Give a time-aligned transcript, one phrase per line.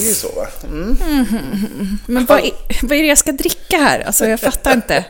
[0.00, 0.46] Är ju så va?
[0.64, 0.98] Mm.
[2.06, 4.00] Men vad är, vad är det jag ska dricka här?
[4.00, 5.04] Alltså jag fattar inte.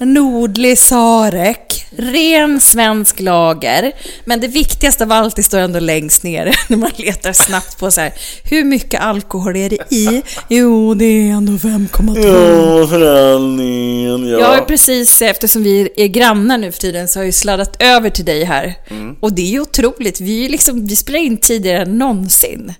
[0.00, 3.92] Nordlig Sarek, ren svensk lager.
[4.24, 7.90] Men det viktigaste av allt det står ändå längst ner när man letar snabbt på
[7.90, 8.12] så här.
[8.44, 10.22] Hur mycket alkohol är det i?
[10.48, 12.80] Jo, det är ändå 5,2.
[12.80, 14.38] Ja, föräldringen, ja.
[14.38, 17.82] Jag har precis, eftersom vi är grannar nu för tiden, så har jag ju sladdat
[17.82, 18.74] över till dig här.
[19.20, 20.20] Och det är ju otroligt.
[20.20, 22.74] Vi, är liksom, vi spelar in tidigare än någonsin.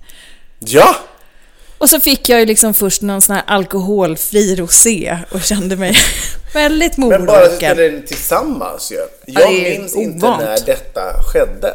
[0.59, 0.95] Ja!
[1.79, 5.97] Och så fick jag ju liksom först någon sån här alkoholfri rosé och kände mig
[6.53, 8.95] väldigt Men bara att in tillsammans ju.
[8.95, 10.43] Ja, Jag är minns inte ovant.
[10.43, 11.01] när detta
[11.33, 11.73] skedde.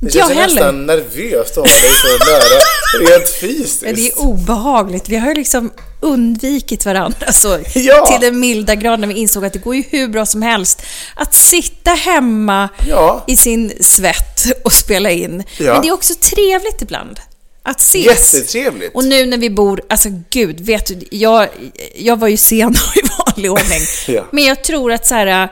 [0.00, 0.54] Det Jag känns heller.
[0.54, 3.82] nästan nervöst att ha dig så nära rent fysiskt.
[3.82, 5.08] Men det är obehagligt.
[5.08, 8.06] Vi har ju liksom undvikit varandra så Ja.
[8.06, 10.82] till den milda grad när vi insåg att det går ju hur bra som helst
[11.16, 13.24] att sitta hemma Ja.
[13.26, 15.42] i sin svett och spela in.
[15.58, 15.72] Ja.
[15.72, 17.20] Men det är också trevligt ibland.
[17.66, 18.34] Att ses.
[18.34, 18.94] Jättetrevligt.
[18.94, 21.48] Och nu när vi bor, alltså gud, vet du, jag,
[21.96, 23.80] jag var ju sen i vanlig ordning.
[24.08, 24.24] Ja.
[24.32, 25.48] Men jag tror att så här,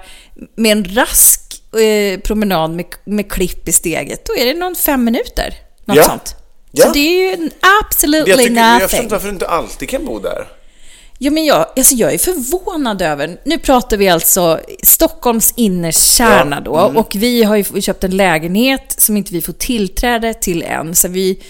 [0.56, 1.40] med en rask
[1.80, 5.54] eh, promenad med, med klipp i steget, då är det någon fem minuter.
[5.84, 6.04] Något Ja.
[6.04, 6.36] sånt.
[6.72, 6.86] Ja.
[6.86, 7.50] Så det är ju en
[7.84, 9.02] absolutely jag, tycker, jag förstår nothing.
[9.02, 10.46] inte varför du inte alltid kan bo där.
[11.18, 16.90] Ja, men jag, alltså jag är förvånad över, nu pratar vi alltså Stockholms innerkärna Ja,
[16.94, 20.94] då, och vi har ju köpt en lägenhet som inte vi får tillträde till än,
[20.94, 21.42] så vi,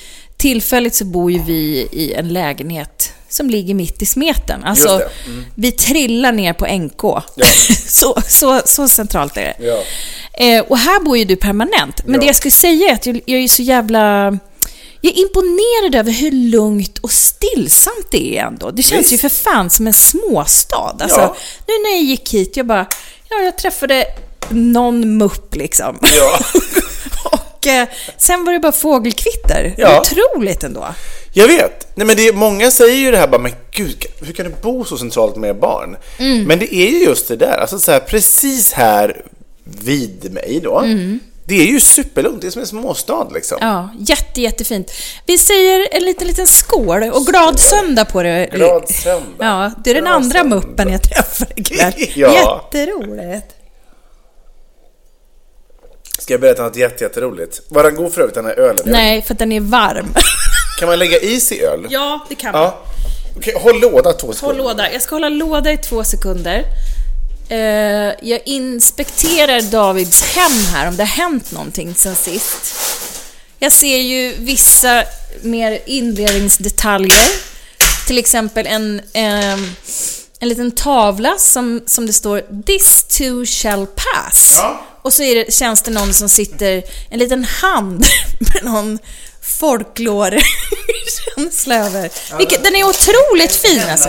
[0.43, 4.65] tillfälligt så bor ju vi i en lägenhet som ligger mitt i smeten.
[4.65, 4.89] Alltså.
[5.27, 5.45] Mm.
[5.55, 7.25] vi trillar ner på NK.
[7.89, 9.57] så, så, så centralt är det.
[9.67, 9.83] Ja.
[10.47, 12.07] Eh, och här bor ju du permanent.
[12.07, 12.21] Men Ja.
[12.21, 14.39] det jag skulle säga är att jag, jag är så jävla...
[15.01, 18.71] Jag är imponerad över hur lugnt och stillsamt det är ändå.
[18.71, 20.97] Det känns ju för fan som en småstad.
[21.01, 21.37] Alltså, Ja.
[21.67, 22.87] Nu när jag gick hit, jag bara...
[23.29, 24.07] Ja, jag träffade
[24.51, 25.99] någon mupp liksom.
[26.03, 26.39] Ja.
[27.25, 29.75] och eh, sen var det bara fågelkvitter.
[29.79, 30.01] Ja.
[30.01, 30.87] Otroligt ändå.
[31.33, 31.87] Jag vet.
[31.95, 34.53] Nej, men det är, många säger ju det här bara, men gud, hur kan du
[34.63, 35.97] bo så centralt med barn?
[36.19, 36.45] Mm.
[36.45, 39.23] Men det är ju just det där, alltså så här, precis här
[39.65, 40.85] vid mig då.
[41.45, 43.59] Det är ju superlugnt, det är som en småstad liksom.
[43.63, 43.75] Mm.
[43.75, 44.93] Ja, jätte, jättefint.
[45.27, 48.49] Vi säger en liten, liten skål och glad söndag på det.
[48.53, 49.23] Glad söndag.
[49.39, 50.57] Ja, det är den Glad andra söndag.
[50.57, 51.93] muppen jag träffar ikväll.
[52.15, 52.33] Ja.
[52.35, 53.47] Jätteroligt.
[56.23, 57.61] Ska jag berätta något jätte, jätteroligt?
[57.69, 58.83] Var den god för övrigt den här ölen?
[58.87, 60.15] Nej, för att den är varm.
[60.79, 61.87] Kan man lägga is i öl?
[61.91, 62.63] ja, det kan man.
[62.63, 62.83] Ja.
[63.37, 64.65] Okej, håll låda två Håll sekunder.
[64.65, 64.93] låda.
[64.93, 66.65] Jag ska hålla låda i två sekunder.
[67.49, 67.59] Eh,
[68.29, 72.75] jag inspekterar Davids hem här, om det har hänt någonting sen sist.
[73.59, 75.05] Jag ser ju vissa
[75.43, 77.29] mer inredningsdetaljer.
[78.07, 79.75] Till exempel en, ehm,
[80.41, 84.55] en liten tavla som, som det står “This too shall pass”.
[84.63, 84.87] Ja.
[85.03, 88.05] Och så är det, känns det någon som sitter, en liten hand
[88.41, 88.99] med någon
[89.43, 92.11] folklore-känsla över.
[92.39, 94.09] Vilket, den är otroligt fin alltså.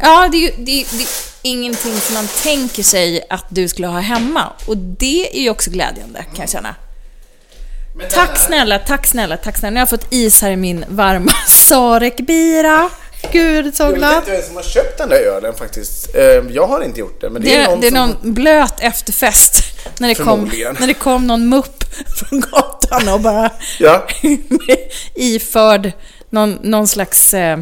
[0.00, 1.08] Ja, det är ju det är, det är
[1.42, 4.52] ingenting som man tänker sig att du skulle ha hemma.
[4.66, 6.74] Och det är ju också glädjande, kan jag känna.
[8.10, 9.70] Tack snälla, tack snälla, tack snälla.
[9.70, 12.90] Nu har jag fått is här i min varma Sarek-bira.
[13.32, 14.16] Gud, så Jag vet glad.
[14.16, 16.14] inte vem som har köpt den där ölen faktiskt.
[16.16, 17.98] Eh, Jag har inte gjort det, men det, Det är någon det är som...
[18.22, 19.62] någon blöt efterfest
[19.98, 20.50] när det, kom,
[20.80, 21.84] när det kom någon mupp
[22.16, 24.06] från gatan och bara Ja.
[25.14, 25.92] iförd
[26.30, 27.34] någon, någon slags...
[27.34, 27.58] Eh,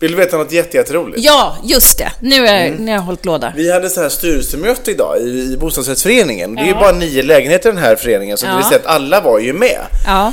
[0.00, 1.18] Vill du veta något jätte, jätteroligt?
[1.24, 2.12] Ja, just det.
[2.20, 2.84] Nu är Mm.
[2.84, 3.52] nu har jag hållit låda.
[3.56, 6.54] Vi hade så här styrelsemöte idag i, i bostadsrättsföreningen.
[6.54, 8.68] Det är ju bara nio lägenheter i den här föreningen, så det vill Ja.
[8.68, 9.80] säga att alla var ju med.
[10.06, 10.32] Ja.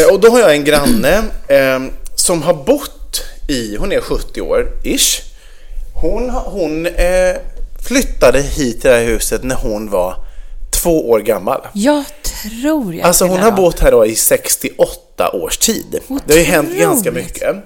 [0.00, 1.80] Eh, och då har jag en granne eh,
[2.16, 2.95] som har bott
[3.48, 5.22] i, hon är 70 år, ish.
[6.02, 7.36] Hon, hon eh,
[7.86, 10.14] flyttade hit till det här huset när hon var
[10.82, 11.60] två år gammal.
[11.72, 13.56] Jag tror jag Alltså hon har ha.
[13.56, 16.00] bott här då i 68 års tid.
[16.26, 17.26] Det har ju hänt ganska Otroligt.
[17.26, 17.56] mycket.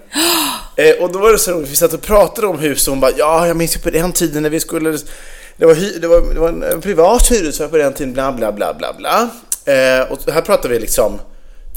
[0.77, 3.00] Eh, och då var det så roligt, vi satt och pratade om hus och hon
[3.00, 4.99] bara, ja jag minns ju på den tiden när vi skulle,
[5.56, 8.53] det var, hy, det var, det var en, privat hyresvärd på den tiden, bla bla
[8.53, 9.29] bla bla bla.
[9.75, 11.21] Eh, och här pratar vi liksom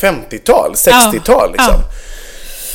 [0.02, 1.76] 50-tal, 60-tal liksom.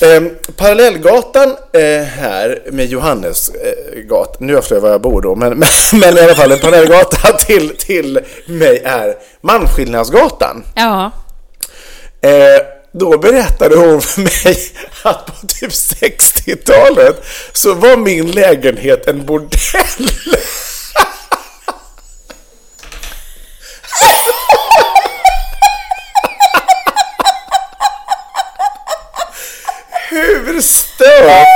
[0.00, 0.22] Eh,
[0.56, 5.68] parallellgatan eh, här med Johannesgatan, nu avslöjar jag var jag bor då, men, men,
[6.00, 10.64] men i alla fall en parallellgata till, till mig är Malmskillnadsgatan.
[10.74, 11.10] Ja.
[12.20, 12.30] Eh,
[12.92, 14.58] då berättade hon för mig
[15.02, 19.48] att på typ 60-talet så var min lägenhet en bordell.
[30.10, 31.46] Hur stört?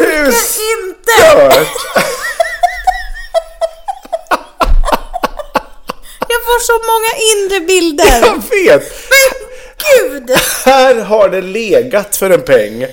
[0.00, 1.68] Hur stört?
[6.28, 8.20] Jag får så många inre bilder.
[8.20, 8.92] Jag vet!
[9.78, 10.30] Gud!
[11.00, 12.86] Här har det legat för en peng.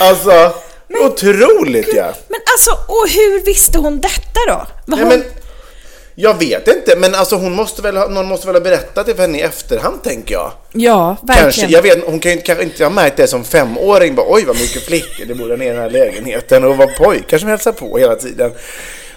[0.00, 0.52] Alltså,
[1.04, 2.14] otroligt ja.
[2.28, 4.66] Men alltså, och hur visste hon detta då?
[4.86, 5.08] Var Nej, hon...
[5.08, 5.24] men,
[6.14, 9.14] jag vet inte, men alltså hon måste väl ha, någon måste väl ha berättat det
[9.14, 10.52] för henne i efterhand tänker jag.
[10.72, 11.70] Ja, Kanske, verkligen.
[11.70, 14.56] jag vet, hon kan ju kanske inte ha märkt det som femåring, bara oj vad
[14.56, 17.98] mycket flickor det bor där i den här lägenheten och vad pojkar som hälsar på
[17.98, 18.52] hela tiden.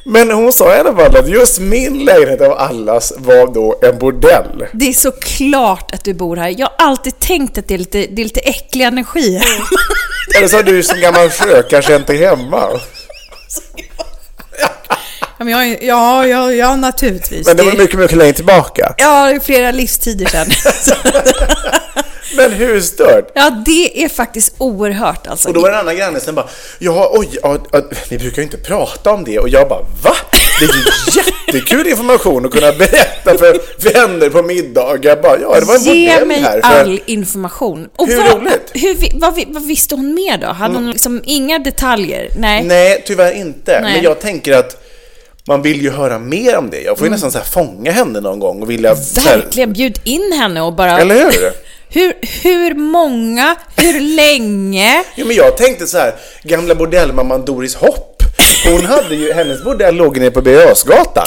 [0.04, 4.00] Men hon sa i alla fall att just min lägenhet av allas var då en
[4.00, 4.66] bordell.
[4.74, 6.56] Det är så klart att du bor här.
[6.58, 9.62] Jag har alltid tänkt att det är lite, det är lite äcklig energi här.
[10.38, 12.70] Eller så har du som gammal frö kanske inte hemma.
[15.42, 17.48] Ja, men jag, ja, ja, ja, naturligtvis.
[17.48, 18.94] Men det var mycket, mycket längre tillbaka.
[18.98, 20.48] Ja, flera livstider sedan.
[22.36, 23.32] Men hur stört?
[23.36, 25.48] ja, det är faktiskt oerhört alltså.
[25.48, 26.48] Och då var det en annan granne som bara,
[26.80, 29.40] ja, oj, ja, ja, vi brukar ju inte prata om det.
[29.40, 30.16] Och jag bara, va?
[30.60, 33.62] Det är ju jättekul information att kunna berätta för
[33.94, 35.22] vänner på middagar.
[35.22, 36.62] Bara, ja, det var en Ge mig här.
[36.62, 36.80] För...
[36.80, 37.90] all information.
[37.96, 38.72] Och Hur vad, roligt?
[38.74, 40.48] Hur, vad, vad visste hon mer då?
[40.48, 42.30] Hade hon liksom inga detaljer?
[42.38, 42.64] Nej.
[42.64, 43.82] Nej, tyvärr inte.
[43.82, 43.94] Nej.
[43.94, 44.81] Men jag tänker att
[45.48, 46.82] man vill ju höra mer om det.
[46.82, 48.96] Jag får ju nästan så här fånga henne någon gång och vilja...
[48.96, 51.00] så här- Verkligen, bjud in henne och bara...
[51.00, 51.52] Eller hur?
[51.94, 55.04] Hur, hur många, hur länge?
[55.16, 58.24] Jo, men jag tänkte så här, gamla bordellmamman Doris Hopp.
[58.66, 60.74] Hon hade ju, hennes bordell låg nere på Birger.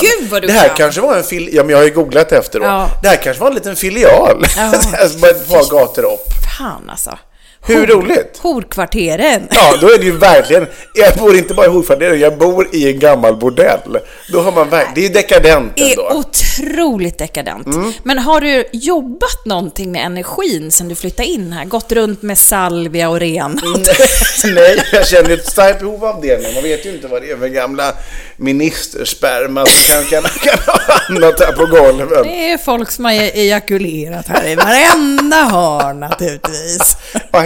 [0.00, 0.76] Gud, vad du Det här kan.
[0.76, 2.66] kanske var en fil, ja men jag har ju googlat efter då.
[2.66, 2.88] Ja.
[3.02, 4.46] Det här kanske var en liten filial.
[4.56, 4.72] Ja.
[5.20, 6.26] Bara ett par gator upp.
[6.58, 7.18] Fan alltså.
[7.66, 8.38] Hur roligt?
[8.42, 9.48] Horkvarteren.
[9.50, 12.92] Ja, då är det ju verkligen, jag bor inte bara i Horkvarteren, jag bor i
[12.92, 13.98] en gammal bordell.
[14.32, 16.10] Då har man verkligen, det är ju dekadent är ändå.
[16.10, 17.66] otroligt dekadent.
[17.66, 17.92] Mm.
[18.02, 21.64] Men har du jobbat någonting med energin sen du flyttade in här?
[21.64, 23.60] Gått runt med salvia och ren?
[24.44, 27.30] Nej, jag känner ett starkt behov av det, men man vet ju inte vad det
[27.30, 27.92] är för gamla
[28.36, 32.22] ministersperma som kan, kan, kan ha hamnat här på golven.
[32.22, 36.96] Det är folk som har ejakulerat här i varenda hörn naturligtvis.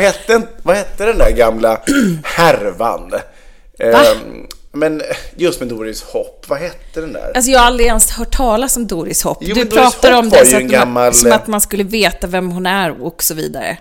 [0.08, 1.80] Hette, vad hette den där gamla
[2.24, 3.10] härvan?
[3.78, 4.04] Va?
[4.04, 5.02] Ehm, men
[5.36, 7.32] just med Doris Hopp, vad hette den där?
[7.34, 9.38] Alltså jag har aldrig ens hört talas om Doris Hopp.
[9.40, 12.26] Jo, du Doris pratar Hopp om det att gammal- man, som att man skulle veta
[12.26, 13.78] vem hon är och så vidare.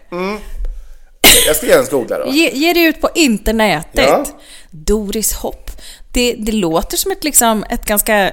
[1.48, 2.32] Jag ska gärna googla då.
[2.32, 4.08] Ge, ge det ut på internetet.
[4.08, 4.26] Ja.
[4.72, 5.72] Doris Hopp.
[6.14, 8.32] Det, det låter som ett, liksom, ett ganska,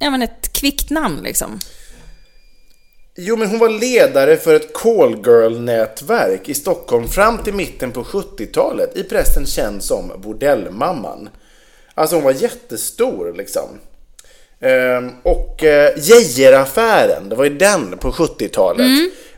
[0.00, 1.58] ja men ett kvickt namn liksom.
[3.16, 8.96] Jo, men hon var ledare för ett callgirl-nätverk i Stockholm fram till mitten på 70-talet.
[8.96, 11.28] I pressen känd som Bordellmamman.
[11.94, 13.68] Alltså hon var jättestor liksom.
[14.60, 18.86] Ehm, och eh, Geijeraffären, det var ju den på 70-talet.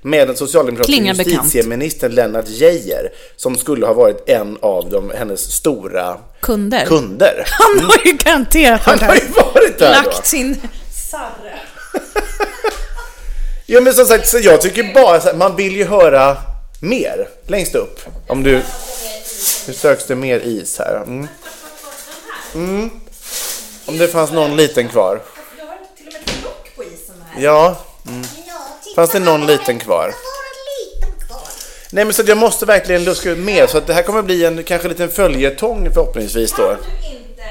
[0.02, 1.44] Med den socialdemokratiska bekant.
[1.44, 3.12] justitieministern Lennart Geijer.
[3.36, 6.86] Som skulle ha varit en av de, hennes stora Kunder.
[6.86, 7.44] kunder.
[7.46, 10.10] Han har ju garanterat Han har ju varit där då.
[10.10, 10.60] lagt sin
[11.10, 11.60] sarre.
[13.66, 16.36] Ja men som sagt, så jag tycker bara så här, man vill ju höra
[16.80, 18.00] mer längst upp.
[18.26, 18.62] Om du...
[19.66, 20.96] Nu söks det mer is här.
[20.96, 21.28] Mm.
[22.54, 22.90] Mm.
[23.86, 25.20] Om det fanns någon liten kvar.
[25.58, 27.42] Jag har till och med ett lock på isen här.
[27.42, 27.76] Ja.
[28.08, 28.24] Mm.
[28.96, 30.14] Fanns det någon liten kvar?
[31.90, 34.44] Nej men så jag måste verkligen luska ut mer så att det här kommer bli
[34.44, 36.56] en kanske liten följetong förhoppningsvis då.
[36.56, 37.42] Kan du inte,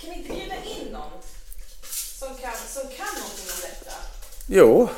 [0.00, 1.10] kan vi inte bjuda in någon
[2.18, 3.96] som kan, som kan någonting om detta?
[4.46, 4.88] Jo.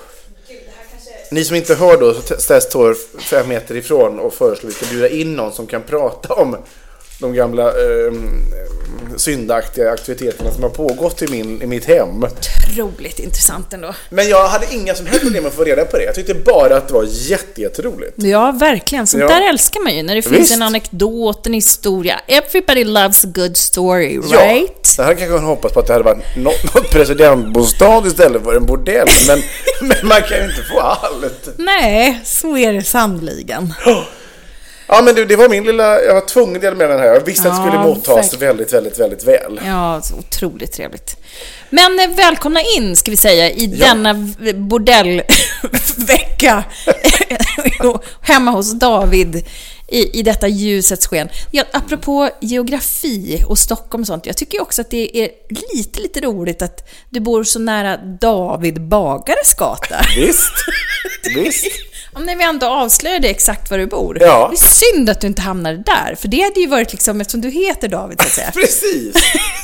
[1.33, 4.79] Ni som inte hör då så ställs Tor fem meter ifrån och föreslår att vi
[4.79, 6.57] ska bjuda in någon som kan prata om
[7.23, 8.13] de gamla eh,
[9.17, 12.25] syndaktiga aktiviteterna som har pågått i, min, i mitt hem.
[12.25, 13.95] Otroligt intressant ändå.
[14.11, 16.05] Men jag hade inga som helst problem att få reda på det.
[16.05, 18.13] Jag tyckte bara att det var jätte, jätteroligt.
[18.17, 19.07] Ja, verkligen.
[19.07, 19.29] Sånt Ja.
[19.29, 20.03] där älskar man ju.
[20.03, 20.55] När det finns Visst.
[20.55, 22.21] en anekdot, en historia.
[22.29, 24.95] Everybody loves a good story, Ja, right?
[24.97, 28.55] det här kanske man hoppas på att det hade varit något, något presidentbostad istället för
[28.57, 29.09] en bordell.
[29.29, 29.43] Men,
[29.89, 31.49] men man kan ju inte få allt.
[31.57, 33.75] Nej, så är det sannoliken.
[34.89, 36.01] Ja, men du, det var min lilla...
[36.03, 37.15] Jag var tvungen att dela med mig den här.
[37.15, 38.57] Jag visste att det skulle Ja, mottas verkligen.
[38.57, 39.61] väldigt, väldigt, väldigt väl.
[39.67, 41.17] Ja, så otroligt trevligt.
[41.71, 46.65] Men eh, välkomna in, ska vi säga, i denna v- bordellvecka
[48.21, 49.45] hemma hos David
[49.89, 51.29] i, i detta ljusets sken.
[51.51, 55.29] Ja, apropå geografi och Stockholm och sånt, jag tycker också att det är
[55.75, 59.97] lite, lite roligt att du bor så nära David Bagares gata.
[60.17, 60.53] Visst,
[61.35, 61.67] visst.
[62.15, 64.19] Om när vi ändå avslöjade exakt var du bor.
[64.21, 64.49] Ja.
[64.53, 67.41] Det är synd att du inte hamnade där, för det hade ju varit liksom, eftersom
[67.41, 68.51] du heter David så att säga.
[68.55, 69.15] Precis.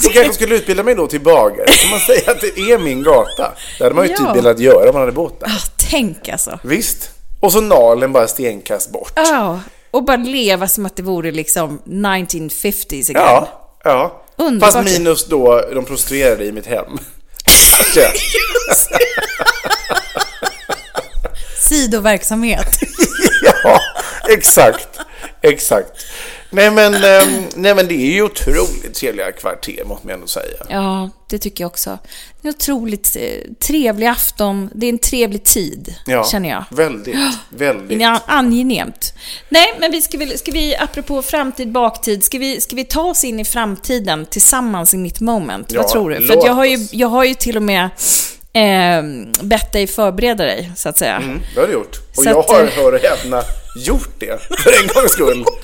[0.07, 1.67] Och kanske skulle utbilda mig då till bagare.
[1.67, 3.53] Kan man säga att det är min gata?
[3.79, 4.17] Det hade man ju Ja.
[4.17, 5.47] typ velat göra om man hade bott där.
[5.47, 6.59] Ah, tänk alltså.
[6.63, 7.11] Visst.
[7.41, 9.13] Och så Nalen bara stenkast bort.
[9.17, 13.25] Ja, och bara leva som att det vore liksom 1950s again.
[13.27, 13.49] Ja,
[13.85, 14.23] ja.
[14.37, 14.73] Underbart.
[14.73, 16.87] Fast minus då de prostituerade i mitt hem.
[17.95, 18.11] Kanske.
[21.59, 22.67] Sidoverksamhet.
[23.65, 23.81] Ja,
[24.29, 24.89] exakt.
[25.43, 25.91] Exakt.
[26.51, 30.57] Nej men, ehm, nej men det är ju otroligt trevliga kvarter måste man ändå säga.
[30.69, 31.99] Ja, det tycker jag också.
[32.43, 34.71] Det är en otroligt eh, trevlig afton.
[34.75, 36.65] Det är en trevlig tid, Ja, känner jag.
[36.71, 37.17] Väldigt,
[37.49, 38.03] väldigt.
[38.27, 39.15] angenämt.
[39.49, 43.03] Nej, men vi ska, väl, ska vi, apropå framtid, baktid, ska vi, ska vi ta
[43.03, 45.73] oss in i framtiden tillsammans i mitt moment?
[45.73, 46.27] Ja, Vad tror du?
[46.27, 47.89] För jag, har ju, jag har ju till och med
[48.53, 49.03] eh,
[49.43, 51.17] bett dig förbereda dig, så att säga.
[51.17, 51.97] Mm, det har du gjort.
[52.17, 53.43] Och Så jag att, har, eh, hör och häpna,
[53.77, 55.45] gjort det för en gångs skull.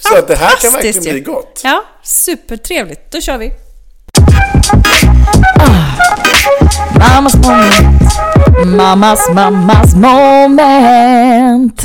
[0.00, 1.60] Så att det här kan verkligen bli gott.
[1.64, 3.12] Ja, supertrevligt.
[3.12, 3.52] Då kör vi.
[6.98, 8.02] Mammas moment.
[8.66, 11.82] Mammas, mammas moment.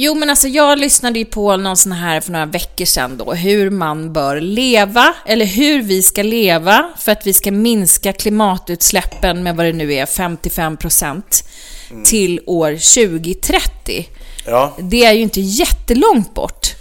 [0.00, 3.32] Jo, men alltså jag lyssnade ju på någon sån här för några veckor sedan då,
[3.32, 9.42] hur man bör leva, eller hur vi ska leva för att vi ska minska klimatutsläppen
[9.42, 11.22] med vad det nu är, 55%
[12.04, 14.08] till år 2030.
[14.46, 16.74] Ja, Det är ju inte jättelångt bort.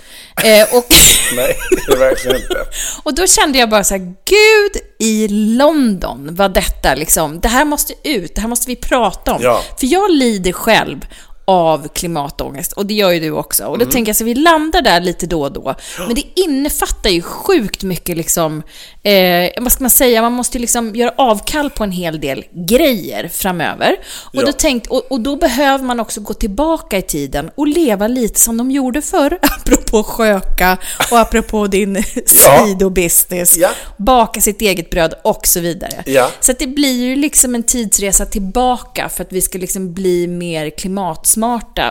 [0.44, 0.86] Eh, och,
[1.36, 1.56] nej,
[1.88, 2.66] det är verkligen inte.
[3.04, 7.66] och då kände jag bara så här, gud i London vad detta liksom, det här
[7.66, 9.42] måste ut, det här måste vi prata om.
[9.44, 9.62] Ja.
[9.80, 11.06] För jag lider själv
[11.50, 13.66] av klimatångest och det gör ju du också.
[13.66, 13.92] Och då Mm.
[13.94, 15.76] tänker jag så vi landar där lite då och då.
[16.08, 18.64] Men det innefattar ju sjukt mycket liksom,
[19.04, 22.46] eh, vad ska man säga, man måste ju liksom göra avkall på en hel del
[22.68, 23.96] grejer framöver.
[24.24, 24.46] Och, Ja.
[24.46, 28.40] då tänkt, och, och då behöver man också gå tillbaka i tiden och leva lite
[28.40, 29.40] som de gjorde förr.
[29.62, 30.78] Apropå sköka
[31.12, 32.66] och apropå din Ja.
[32.66, 33.58] sidobusiness.
[33.58, 33.70] Ja.
[33.98, 36.04] Baka sitt eget bröd och så vidare.
[36.06, 36.30] Ja.
[36.40, 40.70] Så det blir ju liksom en tidsresa tillbaka för att vi ska liksom bli mer
[40.70, 41.37] klimatsmarta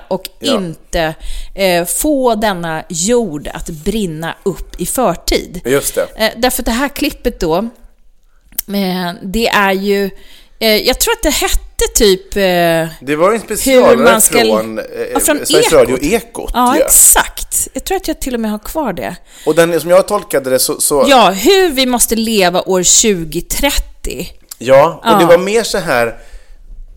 [0.08, 0.54] och Ja.
[0.56, 1.14] inte
[1.54, 5.60] eh, få denna jord att brinna upp i förtid.
[5.64, 6.06] Just det.
[6.16, 10.10] Eh, därför att det här klippet då, eh, det är ju,
[10.58, 12.36] eh, jag tror att det hette typ...
[12.36, 12.42] Eh,
[13.06, 15.72] Det var en specialare ska- från, eh, Ja, från Sveriges Ekot.
[15.72, 16.50] Radio Ekot.
[16.54, 16.84] ja, ja.
[16.84, 17.68] exakt.
[17.74, 19.16] Jag tror att jag till och med har kvar det.
[19.46, 20.80] Och den, som jag tolkade det så...
[20.80, 24.28] så Ja, hur vi måste leva år 2030.
[24.58, 25.18] Ja, och Ja.
[25.18, 26.18] det var mer så här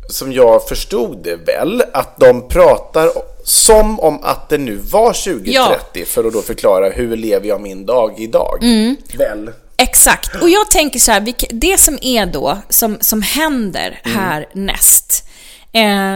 [0.10, 3.10] som jag förstod det väl, att de pratar
[3.44, 7.86] som om att det nu var 2030 för att då förklara hur lever jag min
[7.86, 8.60] dag idag.
[8.64, 8.96] Mm.
[9.18, 9.52] Väl?
[9.78, 10.42] Exakt.
[10.42, 14.18] Och jag tänker så här, det som är då, som, som händer Mm.
[14.18, 15.26] här näst.
[15.72, 16.16] Eh,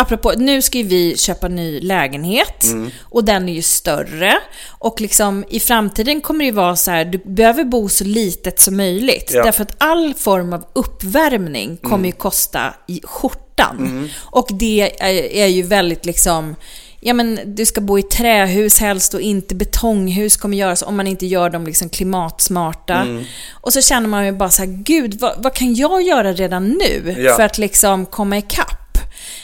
[0.00, 2.90] apropå, nu ska ju vi köpa ny lägenhet Mm.
[3.02, 4.32] och den är ju större.
[4.68, 8.60] Och liksom i framtiden kommer det ju vara så här, du behöver bo så litet
[8.60, 9.30] som möjligt.
[9.34, 9.44] Ja.
[9.44, 14.10] Därför att all form av uppvärmning kommer ju kosta i skjortan.
[14.20, 16.56] Och det är, är ju väldigt liksom
[17.02, 21.06] Ja men du ska bo i trähus helst och inte betonghus kommer göras om man
[21.06, 23.06] inte gör dem liksom klimatsmarta.
[23.52, 26.68] Och så känner man ju bara så här, gud vad, vad kan jag göra redan
[26.68, 27.36] nu Ja.
[27.36, 28.79] för att liksom komma ikapp?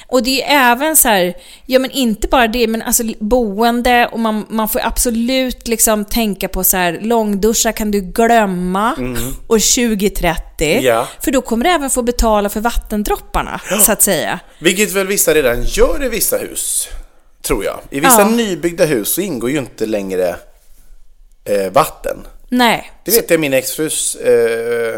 [0.07, 1.35] Och det är även så här,
[1.67, 6.49] ja men inte bara det, men alltså boende och man, man får absolut liksom tänka
[6.49, 8.93] på så här, långduschar kan du glömma
[9.49, 9.59] år
[9.99, 10.81] 2030.
[10.83, 11.09] Ja.
[11.21, 14.41] För då kommer du även få betala för vattendropparna, så att säga.
[14.59, 16.89] Vilket väl vissa redan gör i vissa hus,
[17.43, 17.81] tror jag.
[17.91, 18.29] I vissa Ja.
[18.29, 20.37] nybyggda hus så ingår ju inte längre
[21.45, 22.17] eh, vatten.
[22.49, 22.93] Nej.
[23.05, 24.31] Det vet jag min exfrus eh,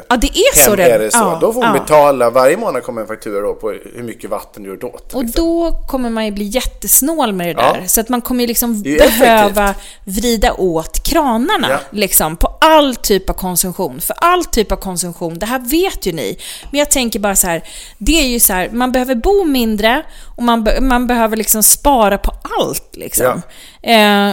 [0.09, 0.93] Ja, det är så redan.
[0.95, 1.19] är det så.
[1.19, 1.81] Ja, då får hon ja.
[1.81, 5.15] betala, varje månad kommer en faktura då på hur mycket vatten du gjort åt.
[5.15, 7.73] Och då kommer man ju bli jättesnål med det Ja.
[7.73, 7.87] där.
[7.87, 9.75] Så att man kommer ju liksom Det ju behöva
[10.05, 11.79] vrida åt kranarna Ja.
[11.91, 14.01] liksom, på all typ av konsumtion.
[14.01, 16.39] För all typ av konsumtion, det här vet ju ni.
[16.71, 17.63] Men jag tänker bara så här,
[17.99, 20.03] det är ju så här, man behöver bo mindre
[20.37, 23.43] och man, be- man behöver liksom spara på allt liksom.
[23.83, 24.31] Eh,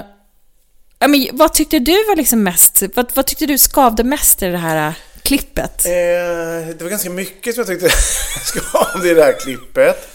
[1.00, 4.46] ja, men vad tyckte du var liksom mest, vad, vad tyckte du skavde mest i
[4.46, 5.86] det här äh, klippet?
[5.86, 5.92] Eh,
[6.78, 7.90] det var ganska mycket som jag tyckte
[8.44, 10.08] skavde i det här klippet.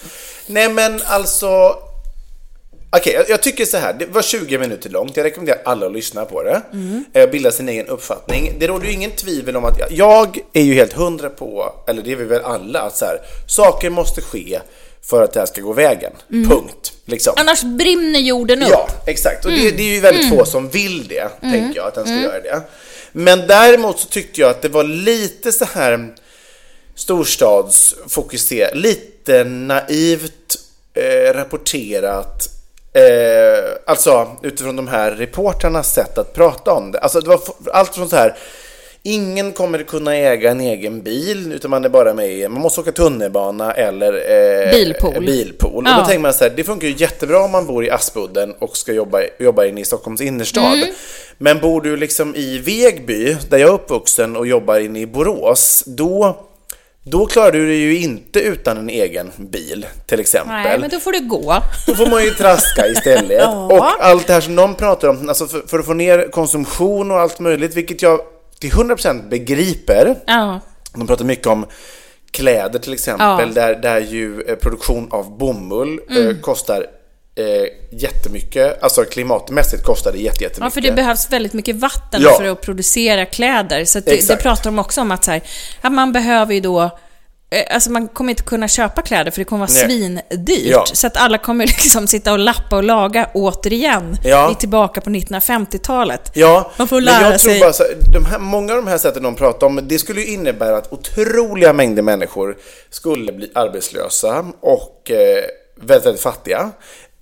[0.47, 1.77] Nej men alltså...
[2.93, 3.93] Okej, jag, jag tycker så här.
[3.93, 5.17] Det var 20 minuter långt.
[5.17, 6.63] Jag rekommenderar alla att lyssna på det.
[7.13, 8.53] Eh, bilda sin egen uppfattning.
[8.59, 12.03] Det råder ju ingen tvivel om att jag, jag är ju helt hundra på, eller
[12.03, 13.19] det är vi väl alla, att så här,
[13.49, 14.61] saker måste ske
[15.03, 16.13] för att det här ska gå vägen.
[16.29, 16.93] Punkt.
[17.05, 17.35] Liksom.
[17.37, 18.69] Annars brinner jorden upp.
[18.71, 19.45] Ja, exakt.
[19.45, 22.15] Och det, det är ju väldigt få som vill det, tänker jag, att den ska
[22.15, 22.63] göra det.
[23.13, 26.15] Men däremot så tyckte jag att det var lite så här
[26.95, 30.57] storstadsfokuserat, lite naivt
[30.95, 32.49] eh, rapporterat.
[32.93, 36.99] Eh, alltså utifrån de här reportrarnas sätt att prata om det.
[36.99, 37.41] Alltså det var
[37.73, 38.37] allt från så här
[39.03, 42.81] Ingen kommer kunna äga en egen bil, utan man är bara med i, man måste
[42.81, 45.27] åka tunnelbana eller eh, Bilpool.
[45.27, 45.85] bilpool.
[45.87, 45.95] Ja.
[45.95, 48.55] Och då tänker man så här, det funkar ju jättebra om man bor i Aspudden
[48.59, 50.75] och ska jobba, jobba inne i Stockholms innerstad.
[50.75, 50.89] Mm.
[51.39, 55.85] Men bor du liksom i Vegby, där jag är uppvuxen och jobbar inne i Borås,
[55.87, 56.37] då,
[57.03, 60.55] då klarar du det ju inte utan en egen bil, till exempel.
[60.55, 61.63] Nej, men då får du gå.
[61.87, 63.41] Då får man ju traska istället.
[63.43, 63.67] Ja.
[63.67, 67.11] Och allt det här som de pratar om, alltså för, för att få ner konsumtion
[67.11, 68.21] och allt möjligt, vilket jag
[68.61, 70.17] till 100% begriper.
[70.27, 70.61] Ja.
[70.95, 71.67] De pratar mycket om
[72.31, 73.43] kläder till exempel, Ja.
[73.43, 73.55] Mm.
[73.55, 76.87] där, där ju eh, produktion av bomull eh, kostar
[77.35, 78.83] eh, jättemycket.
[78.83, 80.65] Alltså klimatmässigt kostar det jätte, jättemycket.
[80.65, 82.37] Ja, för det behövs väldigt mycket vatten Ja.
[82.37, 83.85] för att producera kläder.
[83.85, 85.43] Så det, det pratar de också om att, så här,
[85.81, 86.91] att man behöver ju då eh,
[87.71, 89.85] Alltså man kommer inte kunna köpa kläder för det kommer vara Nej.
[89.85, 90.67] svindyrt.
[90.67, 90.85] Ja.
[90.93, 94.17] Så att alla kommer liksom sitta och lappa och laga återigen.
[94.25, 94.47] Ja.
[94.47, 96.31] Vi är tillbaka på 1950-talet.
[96.35, 97.61] Ja, Man får men lära jag tror sig.
[97.61, 100.27] bara så, de här, många av de här sätten de pratar om, det skulle ju
[100.27, 102.57] innebära att otroliga mängder människor
[102.91, 105.45] skulle bli arbetslösa och eh,
[105.83, 106.71] väldigt, väldigt fattiga.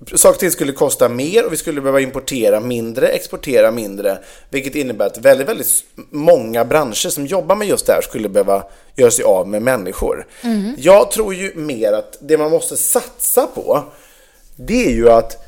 [0.06, 4.18] Saker och ting skulle kosta mer och vi skulle behöva importera mindre, exportera mindre,
[4.50, 8.62] vilket innebär att väldigt, väldigt många branscher som jobbar med just det här skulle behöva
[8.96, 10.26] göra sig av med människor.
[10.76, 13.84] Jag tror ju mer att det man måste satsa på,
[14.56, 15.44] det är ju att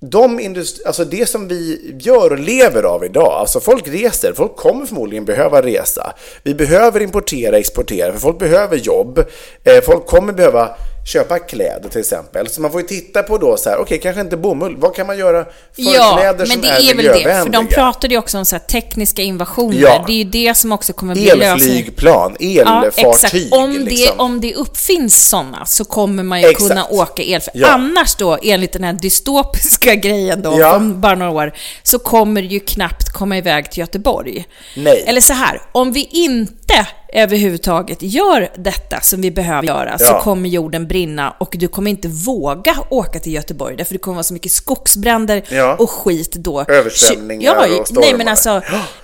[0.00, 4.56] de industri- alltså det som vi gör och lever av idag, alltså folk reser, folk
[4.56, 6.14] kommer förmodligen behöva resa.
[6.42, 9.18] Vi behöver importera, exportera, för folk behöver jobb.
[9.64, 12.48] Eh, folk kommer behöva köpa kläder till exempel.
[12.48, 15.06] Så man får ju titta på då så här, okej, kanske inte bomull, vad kan
[15.06, 17.12] man göra för Ja, kläder men som det är, är, väl det.
[17.12, 17.74] För de miljövänliga?
[17.74, 19.78] pratade ju också om så här tekniska innovationer.
[19.80, 20.04] Ja.
[20.06, 21.52] Det är ju det som också kommer bli lösningen.
[21.52, 22.98] Elflygplan, Ja, exakt.
[22.98, 23.54] elfartyg.
[23.54, 24.20] Om det, liksom.
[24.20, 26.68] om det uppfinns sådana så kommer man ju Exakt.
[26.68, 27.62] kunna åka elflyg.
[27.62, 27.68] Ja.
[27.68, 30.76] Annars då, enligt den här dystopiska grejen då, Ja.
[30.76, 34.44] om bara några år, så kommer det ju knappt komma iväg till Göteborg.
[34.76, 35.04] Nej.
[35.06, 40.20] Eller så här, om vi inte överhuvudtaget gör detta som vi behöver göra så Ja.
[40.22, 44.22] kommer jorden brinna och du kommer inte våga åka till Göteborg därför det kommer vara
[44.22, 45.76] så mycket skogsbränder Ja.
[45.78, 46.64] och skit då.
[46.68, 48.18] Översvämningar ja, och Nej stormar.
[48.18, 48.50] men alltså,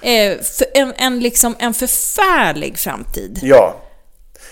[0.03, 0.33] eh,
[0.75, 3.38] en, en, liksom, en förfärlig framtid.
[3.42, 3.77] Ja,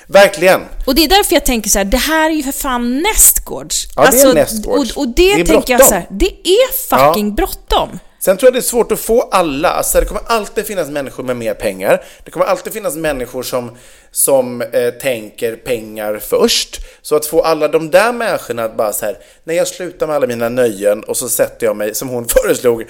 [0.07, 0.61] verkligen.
[0.87, 3.89] Och det är därför jag tänker så här, det här är ju för fan nästgårds.
[3.97, 4.97] Ja, det är nästgårds.
[4.97, 7.99] Och, och det, Det tänker jag så här, det är fucking bråttom.
[8.29, 11.25] Sen tror jag det är svårt att få alla, alltså det kommer alltid finnas människor
[11.25, 12.05] med mer pengar.
[12.25, 13.77] Det kommer alltid finnas människor som,
[14.11, 16.81] som eh, tänker pengar först.
[17.03, 20.17] Så att få alla de där människorna att bara så här, när jag slutar med
[20.17, 22.85] alla mina nöjen och så sätter jag mig, som hon föreslog,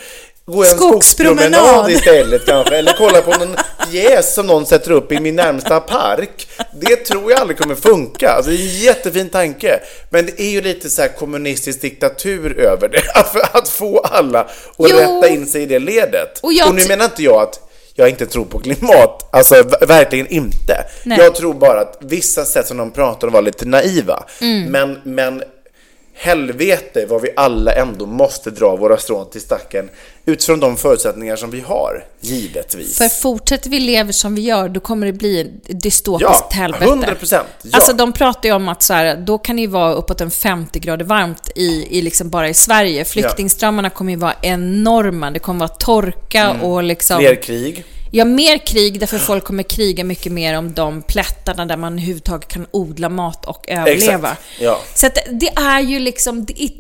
[0.57, 1.53] jag en Skogspromenad.
[1.53, 3.57] skogspromenad istället kanske, eller kollar på någon
[3.91, 6.49] pjäs som någon sätter upp i min närmsta park.
[6.81, 8.29] Det tror jag aldrig kommer funka.
[8.31, 9.81] Alltså, det är en jättefin tanke.
[10.11, 13.03] Men det är ju lite så här kommunistisk diktatur över det.
[13.15, 14.87] Att, att få alla att Jo.
[14.87, 16.39] rätta in sig i det ledet.
[16.43, 17.61] Och jag nu menar inte jag att
[17.95, 19.29] jag inte tror på klimat.
[19.33, 20.85] Alltså verkligen inte.
[21.05, 21.19] Nej.
[21.19, 24.25] Jag tror bara att vissa sätt som de pratar om var lite naiva.
[24.41, 24.65] Mm.
[24.73, 25.43] Men, men
[26.19, 29.91] helvete vad vi alla ändå måste dra våra strån till stacken
[30.25, 32.99] utifrån de förutsättningar som vi har, givetvis.
[32.99, 36.85] För fortsätter vi leva som vi gör, då kommer det bli dystopiskt Ja, helvete.
[36.85, 37.27] 100%,
[37.63, 37.71] ja.
[37.73, 40.31] Alltså de pratar ju om att så här, då kan det ju vara uppåt en
[40.31, 43.05] 50 grader varmt i, i liksom bara i Sverige.
[43.05, 45.31] Flyktingströmmarna kommer ju vara enorma.
[45.31, 47.19] Det kommer vara torka och liksom...
[47.19, 47.31] Mm.
[47.31, 47.85] Fler krig.
[48.11, 52.49] Ja, mer krig därför folk kommer kriga mycket mer om de plättarna där man överhuvudtaget
[52.49, 54.31] kan odla mat och överleva.
[54.31, 54.81] Exakt, ja.
[54.95, 56.71] Så att det är ju liksom, det är,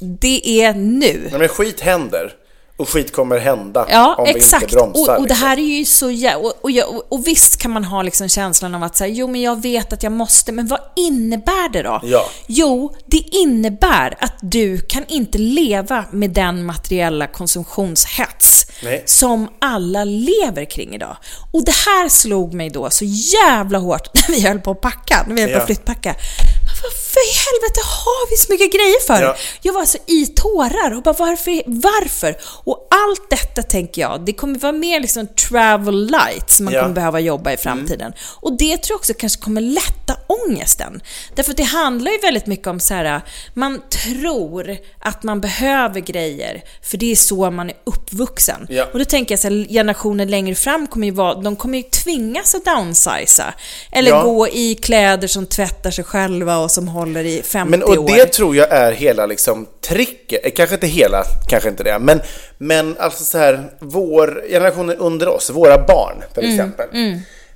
[0.00, 1.28] det är nu.
[1.30, 2.32] Nej, men skit händer.
[2.78, 4.62] Och skit kommer hända Ja, om exakt.
[4.62, 5.14] vi inte bromsar.
[5.14, 5.48] och, och det liksom.
[5.48, 8.74] här är ju så jä- och, och, och, och visst kan man ha liksom känslan
[8.74, 12.00] av att säga, jo men jag vet att jag måste, men vad innebär det då?
[12.02, 12.30] Ja.
[12.46, 19.02] Jo, det innebär att du kan inte leva med den materiella konsumtionshets Nej.
[19.06, 21.16] som alla lever kring idag.
[21.52, 25.24] Och det här slog mig då så jävla hårt när vi höll på att packa,
[25.28, 26.14] när vi höll på att flyttpacka.
[26.14, 26.74] Men
[27.18, 29.22] Varför i helvete har vi så mycket grejer för?
[29.22, 29.36] Ja.
[29.62, 31.62] Jag var så i tårar och bara varför?
[31.66, 32.36] Varför?
[32.64, 36.82] Och allt detta tänker jag, det kommer vara mer liksom travel light som man Ja.
[36.82, 38.12] kommer behöva jobba i framtiden.
[38.40, 41.00] Och det tror jag också kanske kommer lätta ångesten.
[41.34, 43.20] Därför att det handlar ju väldigt mycket om så här,
[43.54, 48.66] man tror att man behöver grejer för det är så man är uppvuxen.
[48.68, 48.84] Ja.
[48.92, 51.84] Och då tänker jag så här, generationen längre fram kommer ju vara, de kommer ju
[51.84, 53.54] tvingas att downsiza.
[53.92, 57.98] Eller gå i kläder som tvättar sig själva och som håller i 50 Men år.
[57.98, 61.98] och det tror jag är hela liksom tricket, eh, kanske inte hela, kanske inte det,
[61.98, 62.20] men,
[62.58, 66.86] men alltså så här, vår generationen under oss, våra barn till Mm, exempel.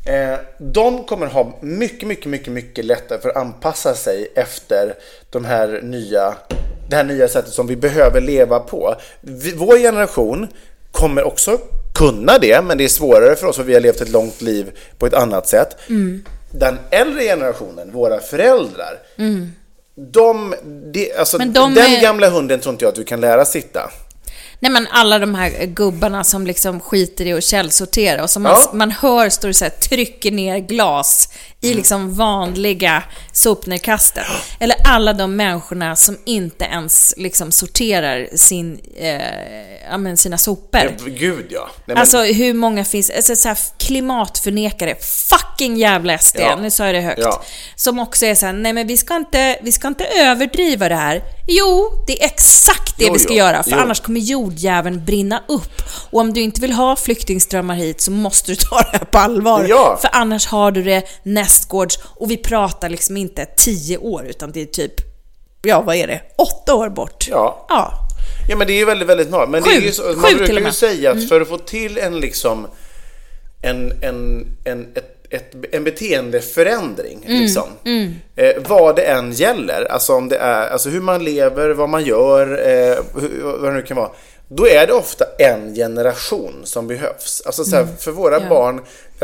[0.07, 4.95] Eh, de kommer ha mycket, mycket, mycket, mycket lättare för att anpassa sig efter
[5.31, 6.35] de här nya,
[6.91, 8.95] det här nya sättet som vi behöver leva på.
[9.21, 10.49] Vi, vår generation
[10.93, 11.59] kommer också
[11.95, 14.71] kunna det, men det är svårare för oss för vi har levt ett långt liv
[14.99, 15.77] på ett annat sätt.
[16.55, 18.99] Den äldre generationen, våra föräldrar,
[19.97, 20.55] de,
[20.93, 23.91] de, alltså, de den är- gamla hunden tror inte jag att du kan lära sitta.
[24.62, 28.51] Nej men alla de här gubbarna som liksom skiter i att källsortera och som Ja.
[28.72, 31.29] man, man hör står och så här, trycker ner glas
[31.61, 34.25] i liksom vanliga sopnedkastet.
[34.61, 39.20] Eller alla de människorna som inte ens liksom sorterar sin, eh,
[39.90, 40.96] ja, men sina sopor.
[41.07, 41.61] Gud ja.
[41.75, 46.57] Nej, men, Alltså hur många finns alltså, så här, klimatförnekare, fucking jävla SD, Ja.
[46.57, 47.20] nu sa jag det högt.
[47.22, 47.42] Ja.
[47.77, 51.22] Som också är såhär, nej men vi ska, inte, vi ska inte överdriva det här.
[51.48, 53.38] Jo, det är exakt det Jo, vi ska jo.
[53.38, 53.79] göra, för Jo.
[53.79, 54.20] annars kommer
[54.53, 55.83] jordjäveln brinna upp.
[56.11, 59.19] Och om du inte vill ha flyktingströmmar hit så måste du ta det här på
[59.19, 59.67] allvar.
[59.69, 59.99] Ja.
[60.01, 64.62] För annars har du det nästgårds, och vi pratar liksom inte tio år, utan det
[64.62, 64.93] är typ,
[65.62, 67.27] ja vad är det, åtta år bort.
[67.31, 67.67] Ja.
[67.69, 67.93] ja.
[68.49, 69.51] Ja men det är ju väldigt, väldigt normalt.
[69.51, 69.87] Men det är Sju.
[69.87, 71.23] ju så, Sju man brukar ju säga Mm.
[71.23, 72.67] att för att få till en liksom
[73.62, 77.41] en, en, en, ett, ett, en beteendeförändring, Mm.
[77.43, 77.69] liksom.
[78.37, 82.05] Eh, vad det än gäller, alltså om det är, alltså hur man lever, vad man
[82.05, 84.11] gör, eh, hur, vad det nu kan vara.
[84.57, 87.43] Då är det ofta en generation som behövs.
[87.47, 88.49] Alltså så här, för våra Mm.
[88.49, 88.55] Ja.
[88.55, 88.81] barn,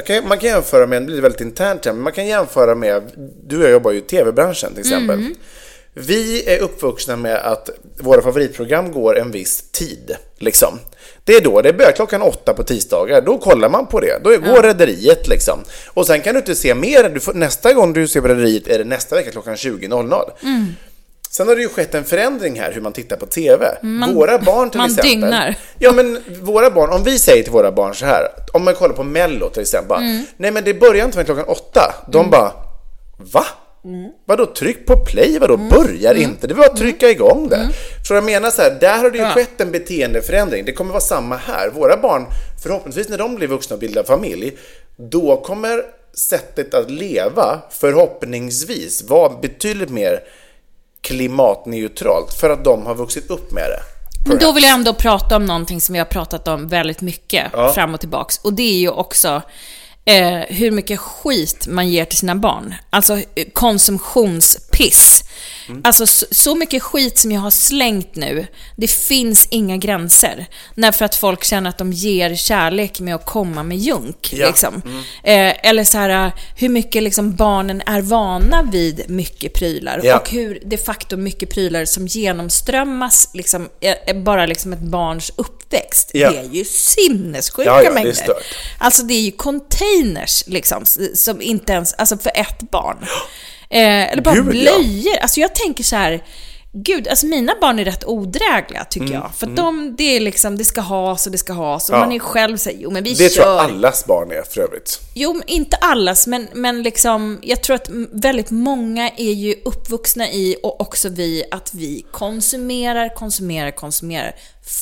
[0.06, 3.02] kan, man kan jämföra med, det blir väldigt internt men man kan jämföra med,
[3.46, 5.18] du och jag jobbar ju i tv-branschen till exempel.
[5.18, 5.34] Mm.
[5.94, 10.16] Vi är uppvuxna med att våra favoritprogram går en viss tid.
[10.38, 10.78] Liksom.
[11.24, 14.20] Det är då, det börjar klockan åtta på tisdagar, då kollar man på det.
[14.24, 15.58] Då går Rederiet liksom.
[15.86, 18.78] Och sen kan du inte se mer, får, nästa gång du ser på Rederiet är
[18.78, 20.30] det nästa vecka klockan 20.00.
[20.42, 20.66] Mm.
[21.38, 23.66] Sen har det ju skett en förändring här hur man tittar på TV.
[24.14, 25.10] våra barn till man exempel.
[25.10, 25.54] dygnar.
[25.78, 28.22] Ja men våra barn, om vi säger till våra barn så här,
[28.52, 29.88] om man kollar på Mello till exempel.
[29.88, 30.24] bara, Mm.
[30.36, 31.94] Nej men det börjar inte förrän klockan åtta.
[32.12, 32.52] De bara,
[33.32, 33.44] va?
[33.84, 34.10] Mm.
[34.26, 35.38] Vadå tryck på play?
[35.38, 36.46] Vadå börjar inte?
[36.46, 37.68] Det var att trycka igång det.
[38.08, 40.64] Så jag menar så här, där har det ju skett en beteendeförändring.
[40.64, 41.70] Det kommer vara samma här.
[41.70, 42.26] Våra barn,
[42.62, 44.56] förhoppningsvis när de blir vuxna och bildar familj,
[44.96, 45.82] då kommer
[46.14, 50.20] sättet att leva förhoppningsvis vara betydligt mer
[51.00, 53.82] klimatneutralt för att de har vuxit upp med det.
[54.28, 57.46] Men då vill jag ändå prata om någonting som vi har pratat om väldigt mycket
[57.52, 57.72] Ja.
[57.72, 58.38] fram och tillbaks.
[58.38, 59.42] Och det är ju också
[60.04, 62.74] eh, hur mycket skit man ger till sina barn.
[62.90, 65.24] Alltså eh, konsumtionspiss.
[65.68, 65.80] Mm.
[65.84, 70.46] Alltså så, så mycket skit som jag har slängt nu, det finns inga gränser.
[70.74, 74.32] När för att folk känner att de ger kärlek med att komma med junk.
[74.32, 74.46] Ja.
[74.46, 74.82] Liksom.
[75.22, 80.00] Eh, eller så här, hur mycket liksom barnen är vana vid mycket prylar.
[80.04, 80.18] Ja.
[80.18, 83.68] Och hur de facto mycket prylar som genomströmmas, liksom,
[84.24, 86.10] bara liksom ett barns uppväxt.
[86.14, 86.30] Ja.
[86.30, 88.12] Det är ju sinnessjuka Ja, ja, det är mängder.
[88.12, 88.44] stört.
[88.78, 93.06] Alltså det är ju containers liksom, som inte ens, alltså för ett barn.
[93.70, 94.50] Eh, eller bara Gud, ja.
[94.50, 95.16] blöjor.
[95.20, 96.24] Alltså jag tänker så här.
[96.72, 99.30] Gud, alltså mina barn är rätt odrägliga tycker Mm, jag.
[99.34, 101.88] För att de, det är liksom, det ska has och det ska has.
[101.90, 101.98] Och Ja.
[102.00, 103.42] man är själv säger jo men vi Det kör.
[103.42, 105.00] tror jag allas barn är för övrigt.
[105.14, 110.56] Jo, inte allas, men, men liksom, jag tror att väldigt många är ju uppvuxna i,
[110.62, 114.34] och också vi, att vi konsumerar, konsumerar, konsumerar.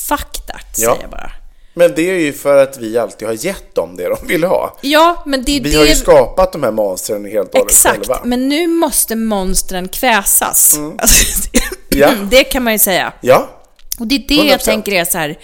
[0.09, 0.89] Fuck that, Ja.
[0.91, 1.31] säger jag bara.
[1.77, 4.77] Men det är ju för att vi alltid har gett dem det de vill ha.
[4.81, 5.77] Ja, men det är Vi det...
[5.77, 8.21] har ju skapat de här monstren helt och Exakt, själva.
[8.23, 10.79] men nu måste monstren kväsas.
[10.97, 11.49] Alltså,
[11.89, 12.11] Ja.
[12.29, 13.13] Det kan man ju säga.
[13.21, 13.49] Ja,
[13.99, 14.63] Och det är det jag 100%.
[14.65, 15.37] tänker är så här.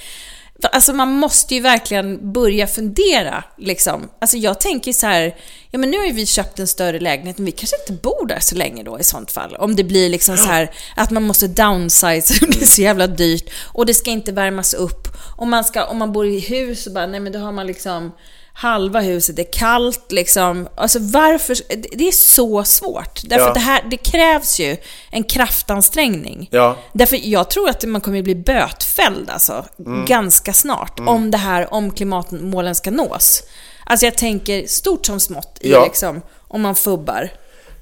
[0.67, 4.09] Alltså man måste ju verkligen börja fundera liksom.
[4.19, 5.35] Alltså jag tänker så här,
[5.71, 8.27] ja men nu har ju vi köpt en större lägenhet, men vi kanske inte bor
[8.27, 9.55] där så länge då i sånt fall.
[9.55, 13.49] Om det blir liksom så här att man måste downsize, det blir så jävla dyrt
[13.63, 15.07] och det ska inte värmas upp.
[15.37, 17.67] Om man, ska, om man bor i hus så bara, nej men då har man
[17.67, 18.11] liksom
[18.55, 20.67] halva huset är kallt liksom.
[20.75, 21.55] Alltså varför?
[21.97, 23.21] Det är så svårt.
[23.23, 23.47] Därför Ja.
[23.49, 24.77] att det här, det krävs ju
[25.11, 26.47] en kraftansträngning.
[26.51, 26.75] Ja.
[26.93, 30.05] Därför jag tror att man kommer bli bötfälld alltså, Mm.
[30.05, 30.99] ganska snart.
[30.99, 33.43] Om det här, om klimatmålen ska nås.
[33.85, 35.83] Alltså jag tänker stort som smått i Ja.
[35.85, 37.29] liksom, om man fubbar.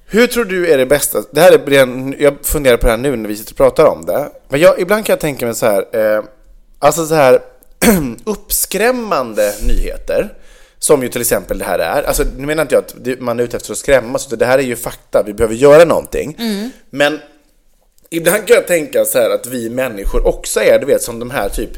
[0.06, 1.20] Hur tror du är det bästa?
[1.32, 4.06] Det här är jag funderar på det här nu när vi sitter och pratar om
[4.06, 4.30] det.
[4.50, 6.24] Men jag, ibland kan jag tänka mig så här, eh,
[6.80, 7.40] alltså så här
[8.26, 10.34] uppskrämmande nyheter.
[10.84, 12.04] Som ju till exempel det här är.
[12.04, 14.58] Alltså nu menar inte jag att man är ute efter att skrämmas, utan det här
[14.58, 16.36] är ju fakta, vi behöver göra någonting.
[16.89, 17.20] Men
[18.10, 21.32] ibland kan jag tänka så här att vi människor också är, du vet, som de
[21.32, 21.70] här typ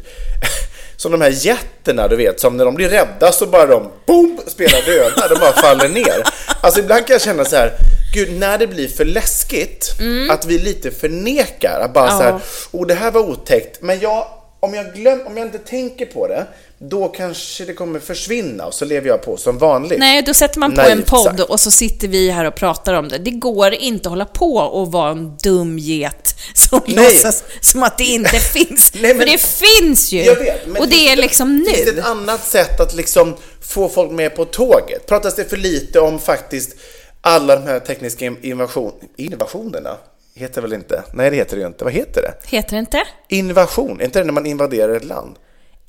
[0.98, 4.40] som de här jätterna, du vet, som när de blir rädda så bara de boom,
[4.48, 6.24] spelar döda, de bara faller ner.
[6.62, 7.72] Alltså ibland kan jag känna så här,
[8.14, 9.94] gud, när det blir för läskigt,
[10.30, 12.40] att vi lite förnekar, att bara så här,
[12.72, 14.28] oh det här var otäckt, men jag,
[14.64, 16.46] om jag glöm, om jag inte tänker på det,
[16.78, 20.00] då kanske det kommer försvinna och så lever jag på som vanligt.
[20.00, 21.50] Nej, då sätter man på Nej, en podd exakt.
[21.50, 23.18] och så sitter vi här och pratar om det.
[23.18, 26.96] Det går inte att hålla på och vara en dum get som Nej.
[26.96, 28.92] låtsas som att det inte finns.
[28.94, 30.24] Nej, men- För det finns ju!
[30.24, 32.00] Jag vet, men och det är liksom Finns det nu.
[32.00, 35.06] ett annat sätt att liksom få folk med på tåget?
[35.08, 36.76] Pratas det för lite om faktiskt
[37.22, 39.98] alla de här tekniska innovation, innovationerna?
[40.36, 41.04] Heter väl inte?
[41.14, 41.84] Nej, det heter det ju inte.
[41.84, 42.34] Vad heter det?
[42.44, 43.02] Heter det inte?
[43.30, 45.36] Invasion, är inte det när man invaderar ett land?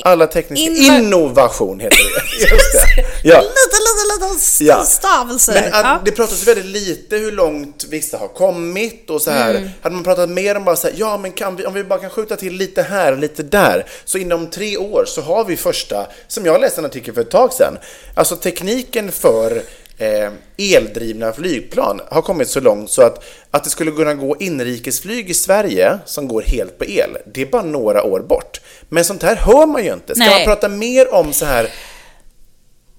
[0.03, 0.71] Alla tekniska...
[0.71, 2.41] Inva- Innovation heter det.
[2.41, 3.29] Just det.
[3.29, 3.41] Ja.
[3.41, 3.77] Lite,
[4.21, 5.53] lite, lite stavelser.
[5.55, 6.01] Men att, ja.
[6.05, 9.55] det pratas väldigt lite hur långt vissa har kommit och så här.
[9.55, 9.69] Mm.
[9.83, 11.99] Hade man pratat mer om bara så här, ja men kan vi, om vi bara
[11.99, 15.57] kan skjuta till lite här och lite där, så inom tre år så har vi
[15.57, 17.79] första, som jag läste en artikel för ett tag sedan,
[18.15, 19.63] alltså tekniken för
[19.99, 25.31] eh, eldrivna flygplan har kommit så långt så att, att det skulle kunna gå inrikesflyg
[25.31, 28.61] i Sverige som går helt på el, det är bara några år bort.
[28.89, 30.15] Men sånt här hör man ju inte.
[30.15, 30.39] Ska Nej.
[30.39, 31.71] man prata mer om så här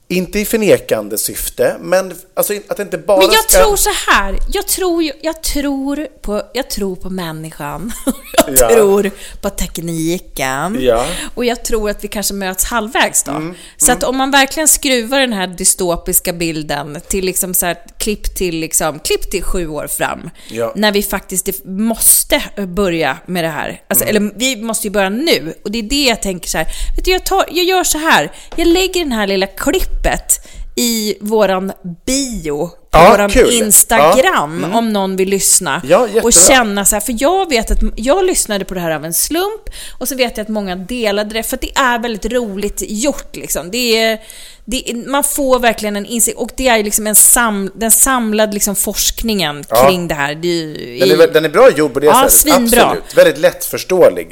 [0.08, 3.64] inte i förnekande syfte, men alltså att det inte bara Men jag ska...
[3.64, 4.38] tror så här.
[4.54, 7.92] Jag tror, jag tror, på, jag tror på människan.
[8.48, 8.70] Jag Ja.
[8.70, 10.78] tror på tekniken.
[10.82, 11.04] Ja.
[11.06, 13.54] Mm, Och jag tror att vi kanske möts halvvägs då.
[13.78, 18.36] så att om man verkligen skruvar den här dystopiska bilden till liksom så här, klipp
[18.36, 20.30] till liksom, klipp till sju år fram.
[20.50, 20.74] Ja.
[20.76, 23.82] När vi faktiskt måste börja med det här.
[23.88, 24.16] Alltså, Mm.
[24.26, 25.54] Eller vi måste ju börja nu.
[25.64, 26.68] Och det är det jag tänker så här.
[26.96, 28.32] Vet du, jag, tar, jag gör så här.
[28.56, 29.48] Jag lägger den här lilla
[30.06, 31.72] klippet i våran
[32.06, 33.52] bio på Ja, våran kul.
[33.54, 35.82] Instagram om någon vill lyssna.
[35.90, 39.06] Ja, och känna så här, för jag vet att jag lyssnade på det här av
[39.06, 39.62] en slump
[40.00, 43.36] och så vet jag att många delade det för att det är väldigt roligt gjort
[43.36, 43.72] liksom.
[43.72, 44.20] Det är,
[44.66, 48.54] det är, man får verkligen en insikt och det är liksom en sam, den samlade
[48.54, 49.88] liksom forskningen Ja.
[49.88, 50.36] kring det här.
[50.36, 52.32] Det är, ju Den i- är, väl- den är bra gjord på det Ja, sättet.
[52.34, 52.82] svinbra.
[52.86, 53.18] Absolut.
[53.18, 54.28] Väldigt lättförståelig.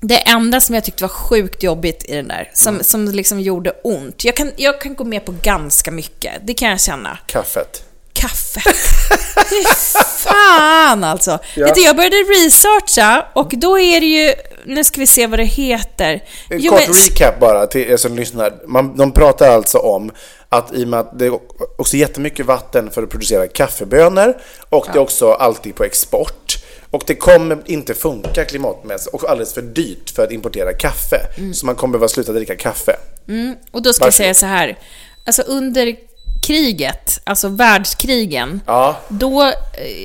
[0.00, 0.06] Ja.
[0.06, 3.72] Det enda som jag tyckte var sjukt jobbigt i den där, som, som liksom gjorde
[3.84, 4.24] ont.
[4.24, 7.18] Jag kan, jag kan gå med på ganska mycket, det kan jag känna.
[7.26, 7.82] Kaffet.
[8.12, 8.60] Kaffe.
[9.50, 9.62] Fy
[10.18, 11.38] fan alltså.
[11.54, 11.66] Ja.
[11.66, 15.38] Vet du, jag började researcha och då är det ju, nu ska vi se vad
[15.38, 16.22] det heter.
[16.50, 18.52] En Jo, kort men- recap bara till er som lyssnar.
[18.66, 20.10] Man, de pratar alltså om
[20.48, 21.32] att i och med att det är
[21.78, 24.34] också jättemycket vatten för att producera kaffebönor
[24.68, 26.56] och det är också alltid på export.
[26.90, 31.16] Och det kommer inte funka klimatmässigt och alldeles för dyrt för att importera kaffe.
[31.38, 31.54] Mm.
[31.54, 32.96] Så man kommer behöva sluta dricka kaffe.
[33.70, 34.14] Och då ska jag Varsågod.
[34.14, 34.78] säga så här.
[35.24, 35.96] Alltså under
[36.46, 39.00] kriget, alltså världskrigen, Ja.
[39.08, 39.52] då eh,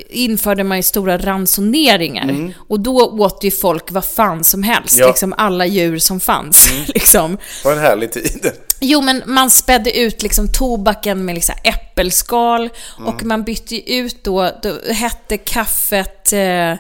[0.10, 2.54] införde man ju stora ransoneringar.
[2.70, 5.08] Och då åt ju folk vad fan som helst, Ja.
[5.08, 6.70] liksom alla djur som fanns.
[6.88, 7.32] liksom.
[7.64, 8.52] Det var en härlig tid.
[8.80, 12.70] Jo, men man spädde ut liksom tobaken med liksom äppelskal
[13.06, 16.74] och man bytte ut då, då hette kaffet eh,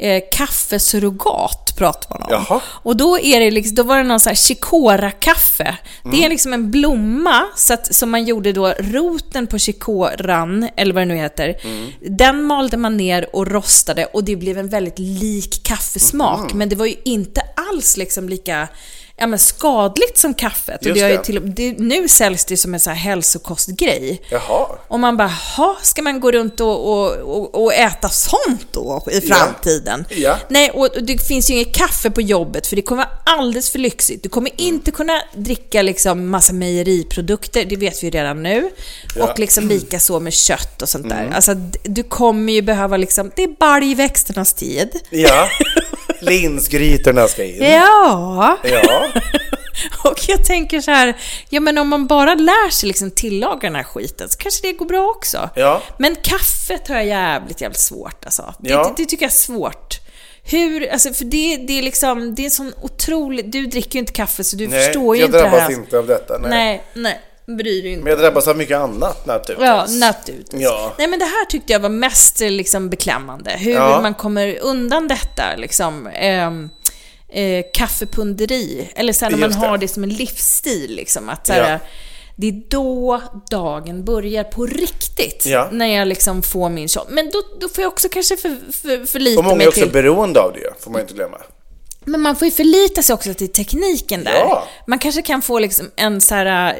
[0.00, 2.28] eh, kaffesurrogat pratar man om.
[2.30, 2.60] Jaha.
[2.66, 5.76] Och då, är det liksom, då var det någon sån här chikora-kaffe.
[6.10, 10.94] Det är liksom en blomma så att, som man gjorde då, roten på chikoran, eller
[10.94, 11.56] vad det nu heter,
[12.00, 16.52] den malde man ner och rostade och det blev en väldigt lik kaffesmak.
[16.54, 18.68] Men det var ju inte alls liksom lika
[19.18, 20.86] ja, men skadligt som kaffet.
[20.86, 21.18] Och det det.
[21.24, 24.22] till, det, nu säljs det som en sån här hälsokostgrej.
[24.30, 24.66] Jaha.
[24.88, 29.02] Och man bara, "Ha, ska man gå runt och, och, och, och äta sånt då
[29.12, 30.04] i framtiden?
[30.10, 30.36] Ja.
[30.48, 33.70] Nej, och och det finns ju inget kaffe på jobbet för det kommer vara alldeles
[33.70, 34.22] för lyxigt.
[34.22, 38.70] Du kommer inte kunna dricka liksom massa mejeriprodukter, det vet vi ju redan nu.
[39.20, 41.30] Och liksom lika så med kött och sånt där.
[41.34, 44.90] Alltså, d- du kommer ju behöva liksom, det är baljväxternas tid.
[45.10, 45.48] Ja.
[46.20, 47.62] Linsgrytorna ska in.
[47.64, 48.56] Ja.
[48.64, 49.08] Ja.
[50.10, 51.16] Och jag tänker så här,
[51.48, 54.72] ja men om man bara lär sig liksom tillaga den här skiten så kanske det
[54.72, 55.50] går bra också.
[55.54, 55.82] Ja.
[55.98, 58.54] Men kaffet har jag jävligt, jävligt svårt alltså.
[58.58, 58.82] Det, Ja.
[58.96, 59.94] det, det tycker jag är svårt.
[60.42, 63.98] Hur, alltså för det, det är liksom, det är en sån otrolig, du dricker ju
[64.00, 65.50] inte kaffe så du Nej, förstår ju jag inte det här.
[65.50, 65.80] drabbas alltså.
[65.80, 66.38] inte av detta.
[66.38, 66.50] Nej.
[66.50, 67.20] Nej, nej,
[67.56, 68.04] bryr dig inte.
[68.04, 69.68] Men jag drabbas av mycket annat naturligtvis.
[69.68, 70.62] Ja, naturligtvis.
[70.62, 70.94] Ja.
[70.98, 73.50] Nej men det här tyckte jag var mest eh, liksom beklämmande.
[73.50, 74.00] Hur Ja.
[74.02, 76.06] man kommer undan detta liksom.
[76.14, 76.70] Ehm,
[77.28, 78.90] eh, kaffepunderi.
[78.96, 81.28] Eller så här, när man har det som en livsstil liksom.
[81.28, 81.78] Att så här, Ja.
[82.40, 85.46] Det är då dagen börjar på riktigt.
[85.46, 85.68] Ja.
[85.72, 87.06] När jag liksom får min shot.
[87.10, 89.80] Men då, då får jag också kanske för, för, förlita Och många mig är också
[89.80, 89.92] till...
[89.92, 91.38] beroende av det, får man inte glömma.
[92.04, 94.32] Men man får ju förlita sig också till tekniken där.
[94.34, 94.64] Ja.
[94.86, 96.76] Man kanske kan få liksom en så här...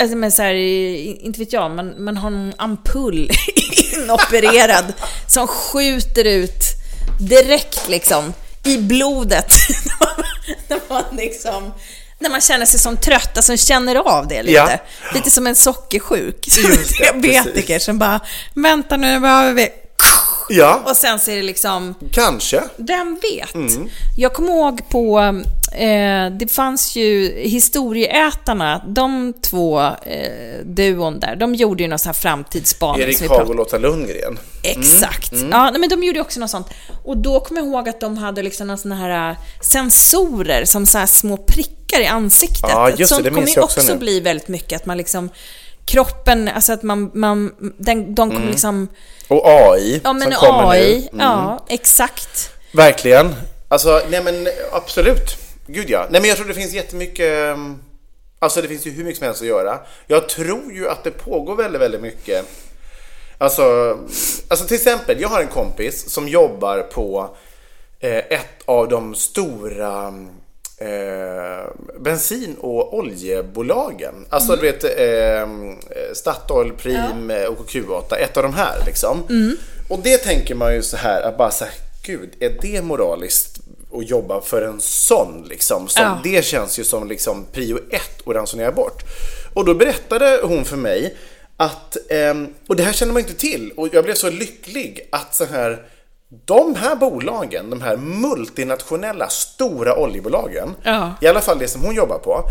[0.00, 3.30] Alltså men så här, inte vet jag, man, man har en ampull
[3.96, 4.92] inopererad
[5.28, 6.62] som skjuter ut
[7.20, 8.32] direkt liksom
[8.64, 9.52] i blodet.
[10.68, 11.72] när man liksom...
[12.20, 14.52] När man känner sig som trött, alltså känner av det lite.
[14.52, 14.78] Ja.
[15.14, 16.46] Lite som en sockersjuk.
[16.56, 17.84] Det, diabetiker precis.
[17.84, 18.20] som bara,
[18.54, 19.68] vänta nu behöver vi...
[20.48, 21.94] Ja, Och sen så är det liksom...
[22.12, 22.62] kanske.
[22.76, 23.54] Vem vet?
[23.54, 23.88] Mm.
[24.16, 25.20] Jag kommer ihåg på,
[25.72, 32.08] eh, det fanns ju Historieätarna, de två eh, duon där, de gjorde ju någon sån
[32.08, 33.02] här framtidsspaning.
[33.02, 34.38] Erik Haag och Lotta Lundgren.
[34.62, 35.32] Exakt.
[35.32, 35.48] Mm.
[35.50, 36.66] Ja, nej, men de gjorde ju också något sånt.
[37.04, 41.06] Och då kommer jag ihåg att de hade liksom såna här äh, sensorer som så
[41.06, 42.70] små prickar i ansiktet.
[42.70, 43.98] Ja, just det, Sånt det kommer ju också också nu.
[43.98, 45.30] bli väldigt mycket att man liksom
[45.84, 48.88] kroppen, alltså att man, man den, de kommer liksom,
[49.28, 50.38] Och AI ja men Mm.
[50.38, 51.22] som kommer AI, nu.
[51.24, 51.26] Mm.
[51.26, 52.50] ja exakt.
[52.72, 53.34] Verkligen.
[53.68, 55.36] Alltså, nej men absolut.
[55.70, 56.06] Gud ja.
[56.10, 57.26] Nej men jag tror det finns jättemycket...
[57.26, 57.78] ehm,
[58.40, 59.78] Alltså det finns ju hur mycket som helst att göra.
[60.06, 62.46] Jag tror ju att det pågår väldigt, väldigt mycket.
[63.38, 63.98] Alltså,
[64.48, 67.36] alltså till exempel, jag har en kompis som jobbar på
[68.00, 70.14] eh, ett av de stora
[70.78, 74.26] eh, bensin och oljebolagen.
[74.28, 75.48] Alltså du vet eh,
[76.14, 77.48] Statoil, Prim, ja.
[77.48, 79.22] och Q8, ett av de här liksom.
[79.88, 83.57] Och det tänker man ju så här, att bara så här, gud, är det moraliskt
[83.94, 85.88] att jobba för en sån liksom?
[85.88, 86.20] Som, Ja.
[86.24, 89.02] Det känns ju som liksom prio ett att ransonera bort.
[89.54, 91.16] Och då berättade hon för mig
[91.56, 95.34] att, ehm, och det här känner man inte till, och jag blev så lycklig att
[95.34, 95.82] så här
[96.46, 101.12] de här bolagen, de här multinationella stora oljebolagen, Ja.
[101.20, 102.42] i alla fall det som hon jobbar på,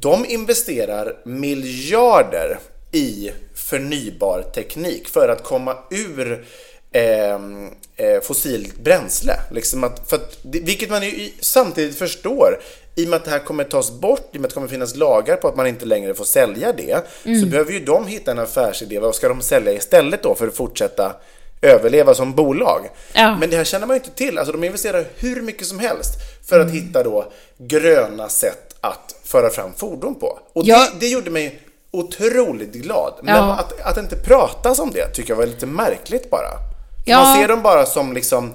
[0.00, 2.58] de investerar miljarder
[2.92, 6.44] i förnybar teknik för att komma ur
[6.92, 9.40] eh, fossilt bränsle.
[9.50, 12.60] Liksom att, för att, vilket man ju samtidigt förstår,
[12.94, 14.68] i och med att det här kommer tas bort, i och med att det kommer
[14.68, 17.06] finnas lagar på att man inte längre får sälja det,
[17.40, 18.98] så behöver ju de hitta en affärsidé.
[18.98, 21.16] Vad ska de sälja istället då för att fortsätta
[21.62, 22.88] överleva som bolag?
[23.12, 23.36] Ja.
[23.40, 24.38] Men det här känner man ju inte till.
[24.38, 26.10] Alltså de investerar hur mycket som helst
[26.48, 30.38] för att hitta då gröna sätt att föra fram fordon på.
[30.52, 30.78] Och Ja.
[30.92, 33.14] det, det gjorde mig otroligt glad.
[33.22, 33.52] Men Ja.
[33.52, 36.48] att, att inte pratas om det tycker jag var lite märkligt bara.
[37.04, 37.22] Ja.
[37.22, 38.52] Man ser dem bara som liksom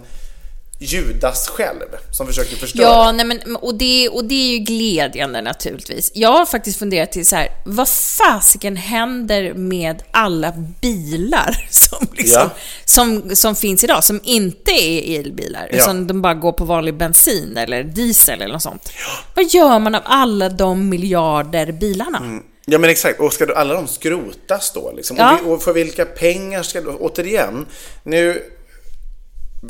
[0.79, 2.83] Judas själv som försöker förstöra.
[2.83, 6.11] Ja, nej men, och, det, och det är ju glädjande naturligtvis.
[6.15, 12.41] Jag har faktiskt funderat till så här, vad fasiken händer med alla bilar som, liksom,
[12.41, 12.49] Ja.
[12.85, 15.77] som, som finns idag, som inte är elbilar, Ja.
[15.77, 18.89] utan de bara går på vanlig bensin eller diesel eller något sånt.
[19.35, 22.21] Vad gör man av alla de miljarder bilarna?
[22.69, 24.91] Ja men exakt, och ska då alla de skrotas då?
[24.91, 25.17] Liksom?
[25.17, 25.39] Ja.
[25.45, 27.65] Och, för vilka pengar ska då, återigen,
[28.03, 28.43] nu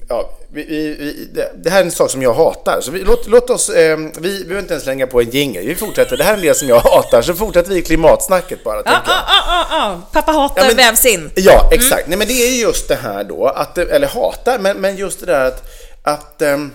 [0.09, 3.49] Ja, vi, vi, det, här är en sak som jag hatar, så vi, låt, låt
[3.49, 6.31] oss, eh, vi, vi behöver inte ens slänga på en jingel, vi fortsätter, det här
[6.33, 8.75] är en del som jag hatar, så fortsätter vi klimatsnacket bara.
[8.75, 8.85] Jag.
[8.85, 11.31] ja, ja, ja, pappa hatar Ja, men- vävs in.
[11.35, 12.07] Ja, exakt.
[12.07, 15.19] Nej, men det är ju just det här då, att, eller hatar, men, men just
[15.19, 15.63] det där att,
[16.03, 16.71] att ehm,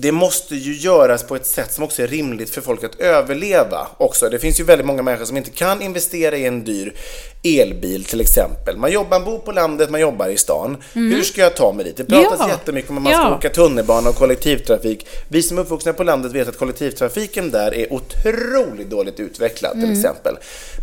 [0.00, 3.86] det måste ju göras på ett sätt som också är rimligt för folk att överleva
[3.98, 4.28] också.
[4.28, 6.94] Det finns ju väldigt många människor som inte kan investera i en dyr
[7.42, 8.76] elbil till exempel.
[8.76, 10.76] Man jobbar, man bor på landet, man jobbar i stan.
[10.92, 11.96] Hur ska jag ta mig dit?
[11.96, 12.48] Det pratas Ja.
[12.48, 13.34] jättemycket om att man ska Ja.
[13.36, 15.06] åka tunnelbana och kollektivtrafik.
[15.28, 19.92] Vi som är uppvuxna på landet vet att kollektivtrafiken där är otroligt dåligt utvecklad till
[19.92, 20.36] exempel.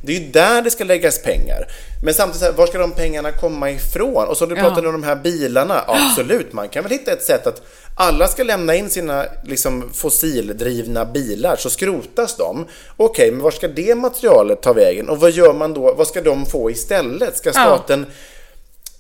[0.04, 1.68] Det är ju där det ska läggas pengar.
[2.06, 4.28] Men samtidigt, så här, var ska de pengarna komma ifrån?
[4.28, 7.48] Och så du pratade om de här bilarna, absolut, man kan väl hitta ett sätt
[7.48, 7.62] att
[7.98, 12.66] alla ska lämna in sina liksom, fossildrivna bilar, så skrotas de.
[12.98, 15.10] Okej, men var ska det materialet ta vägen?
[15.10, 15.94] Och vad gör man då?
[15.94, 17.38] Vad ska de få istället?
[17.38, 18.06] Ska staten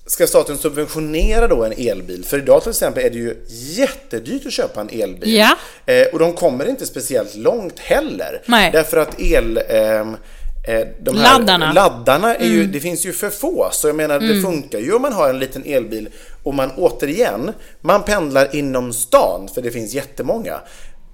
[0.07, 2.25] Ska staten subventionera då en elbil?
[2.25, 5.35] För idag till exempel är det ju jättedyrt att köpa en elbil.
[5.35, 5.55] Ja.
[5.85, 8.41] Eh, och de kommer inte speciellt långt heller.
[8.45, 8.71] Nej.
[8.71, 9.59] Därför att el...
[9.69, 10.05] eh,
[10.99, 11.73] de här Laddarna.
[11.73, 13.69] laddarna är ju, det finns ju för få.
[13.71, 16.09] Så jag menar, det funkar ju om man har en liten elbil
[16.43, 20.59] och man återigen, man pendlar inom stan, för det finns jättemånga.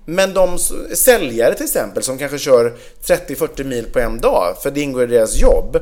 [0.05, 0.57] Men de
[0.93, 2.73] säljare till exempel som kanske kör
[3.03, 5.77] 30-40 mil på en dag, för det ingår i deras jobb.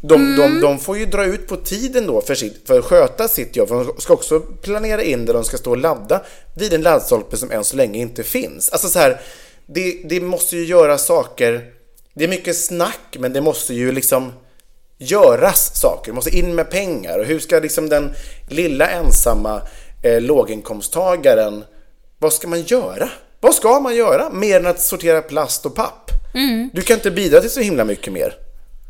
[0.00, 3.28] De, de, de får ju dra ut på tiden då för, sitt, för att sköta
[3.28, 3.68] sitt jobb.
[3.68, 6.22] För de ska också planera in där de ska stå och ladda
[6.56, 8.70] vid en laddstolpe som än så länge inte finns.
[8.70, 9.20] Alltså så här,
[9.66, 11.77] det, det måste ju göra saker.
[12.18, 14.32] Det är mycket snack, men det måste ju liksom
[14.98, 16.10] göras saker.
[16.10, 17.18] Det måste in med pengar.
[17.18, 18.14] Och hur ska liksom den
[18.48, 19.60] lilla ensamma
[20.02, 21.64] eh, låginkomsttagaren,
[22.18, 23.08] vad ska man göra?
[23.40, 26.10] Vad ska man göra mer än att sortera plast och papp?
[26.72, 28.34] Du kan inte bidra till så himla mycket mer.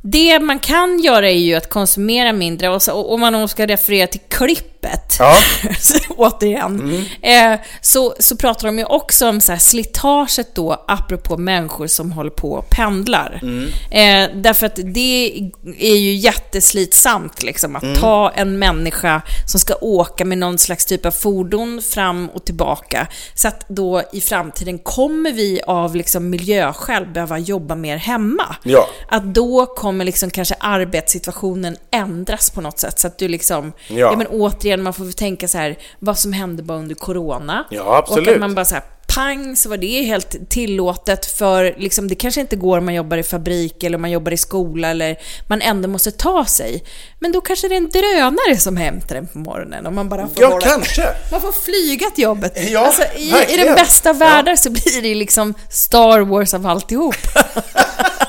[0.02, 4.20] Det man kan göra är ju att konsumera mindre och om man ska referera till
[4.80, 5.36] klippet, Ja.
[5.80, 11.36] så, återigen, eh, så, så pratar de ju också om så här slitaget då, apropå
[11.36, 13.40] människor som håller på och pendlar.
[13.90, 15.40] Eh, därför att det
[15.78, 21.06] är ju jätteslitsamt liksom, att ta en människa som ska åka med någon slags typ
[21.06, 23.06] av fordon fram och tillbaka.
[23.34, 28.56] Så att då i framtiden kommer vi av liksom miljöskäl behöva jobba mer hemma.
[28.62, 28.88] Ja.
[29.08, 32.98] Att då kommer liksom kanske arbetssituationen ändras på något sätt.
[32.98, 33.96] Så att du liksom, Ja.
[33.96, 37.64] ja, men återigen, man får tänka så här, vad som hände bara under corona.
[37.70, 38.28] Ja, absolut.
[38.28, 42.14] Och att man bara så här, pang, så var det helt tillåtet för liksom, det
[42.14, 45.16] kanske inte går om man jobbar i fabrik eller om man jobbar i skola eller
[45.46, 46.84] man ändå måste ta sig.
[47.20, 50.26] Men då kanske det är en drönare som hämtar en på morgonen och man bara
[50.26, 51.02] får Ja, hålla- kanske.
[51.30, 52.70] Man får flyga till jobbet.
[52.70, 54.16] Ja, alltså, i, I den bästa av
[54.46, 54.56] Ja.
[54.56, 57.14] så blir det liksom Star Wars av alltihop.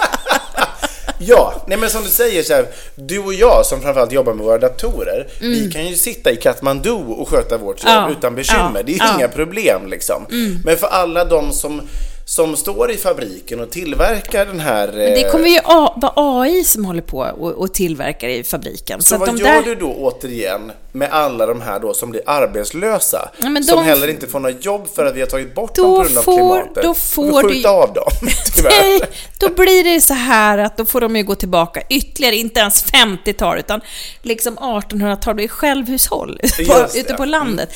[1.22, 2.66] Ja, nej men som du säger så här,
[2.96, 6.90] du och jag som framförallt jobbar med våra datorer, vi kan ju sitta i Katmandu
[6.92, 8.72] och sköta vårt jobb Ja, utan bekymmer.
[8.76, 9.16] ja, det är ja.
[9.16, 10.26] inga problem liksom.
[10.66, 11.82] Men för alla de som,
[12.30, 14.88] som står i fabriken och tillverkar den här...
[14.88, 19.02] Det eh, kommer ju a- vara AI som håller på och, och tillverkar i fabriken.
[19.02, 22.12] Så, att vad de gör där- du då återigen med alla de här då som
[22.12, 23.30] blir arbetslösa?
[23.42, 25.76] Ja, men som de- heller inte får något jobb för att vi har tagit bort
[25.76, 26.84] Då dem på grund av får- klimatet.
[26.84, 28.12] då får du- skjuta av dem.
[28.64, 29.02] Nej,
[29.40, 32.86] då blir det så här att då får de ju gå tillbaka ytterligare, inte ens
[32.86, 33.82] 50-tal, utan
[34.22, 36.74] liksom 1800-tal, det är självhushåll på, det.
[36.74, 36.90] Mm.
[36.96, 37.70] ute på landet.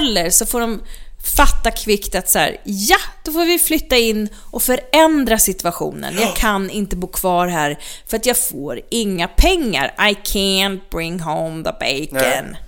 [0.00, 0.80] Eller så får de
[1.24, 6.14] fatta kvickt att så här, ja, då får vi flytta in och förändra situationen.
[6.20, 9.94] Jag kan inte bo kvar här för att jag får inga pengar.
[9.98, 12.08] I can't bring home the bacon.
[12.12, 12.60] Nej.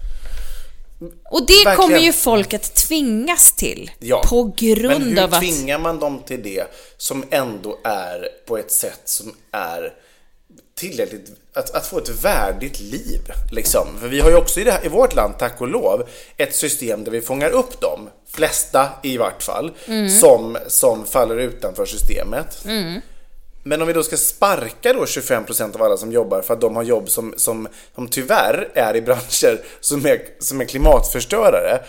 [1.31, 1.77] Och det Verkligen.
[1.77, 4.23] kommer ju folk att tvingas till Ja.
[4.27, 5.41] på grund Men hur av att...
[5.41, 6.65] tvingar man dem till det
[6.97, 9.93] som ändå är på ett sätt som är
[10.77, 13.21] tillräckligt, att, att få ett värdigt liv.
[13.53, 13.87] Liksom.
[14.01, 17.05] För vi har ju också i, här, i vårt land, tack och lov, ett system
[17.05, 19.73] där vi fångar upp de flesta i vart fall,
[20.21, 22.65] som, som faller utanför systemet.
[23.63, 26.77] Men om vi då ska sparka då 25% av alla som jobbar för att de
[26.77, 31.81] har jobb som, som, som tyvärr är i branscher som är, som är klimatförstörare.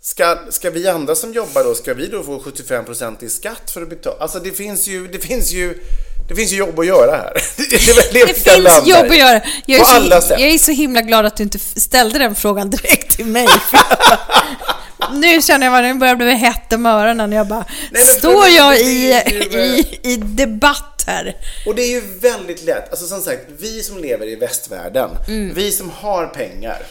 [0.00, 3.82] Ska, ska vi andra som jobbar då, ska vi då få 75% i skatt för
[3.82, 4.16] att betala?
[4.20, 5.74] Alltså det finns ju, det finns ju,
[6.28, 7.32] det finns ju jobb att göra här.
[8.12, 9.40] Det, Det finns landa jobb att göra.
[9.66, 10.40] Jag är, På alla så, sätt.
[10.40, 13.48] jag är så himla glad att du inte ställde den frågan direkt till mig.
[15.12, 17.32] nu känner jag att det börjar bli hett om öronen.
[17.32, 17.64] Jag bara,
[17.94, 19.12] för- står jag i,
[19.52, 21.36] i, i debatt här?
[21.66, 25.54] Och det är ju väldigt lätt, alltså som sagt, vi som lever i västvärlden, Mm.
[25.54, 26.82] vi som har pengar,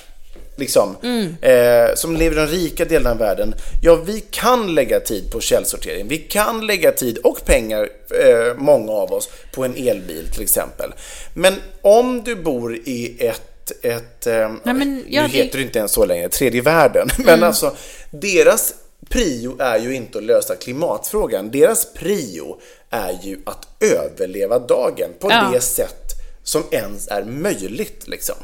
[0.58, 0.95] liksom,
[1.41, 5.39] eh, som lever i den rika delen av världen, ja, vi kan lägga tid på
[5.39, 6.08] källsortering.
[6.08, 7.89] Vi kan lägga tid och pengar,
[8.26, 10.93] eh, många av oss, på en elbil till exempel.
[11.34, 13.41] Men om du bor i ett
[13.82, 17.08] ett, eh, Nej, men ja, nu heter det inte ens så längre, tredje världen.
[17.26, 17.76] Men alltså,
[18.12, 18.74] deras
[19.10, 21.51] prio är ju inte att lösa klimatfrågan.
[21.51, 22.58] Deras prio
[22.89, 25.49] är ju att överleva dagen på Ja.
[25.53, 26.07] det sätt
[26.48, 28.08] som ens är möjligt.
[28.08, 28.36] Liksom.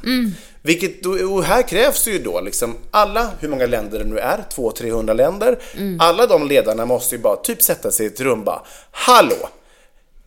[0.61, 4.43] Vilket, då- och här krävs ju då liksom alla, hur många länder det nu är,
[4.55, 5.59] 200-300 länder,
[5.99, 9.49] alla de ledarna måste ju bara typ sätta sig i ett rum bara, hallå!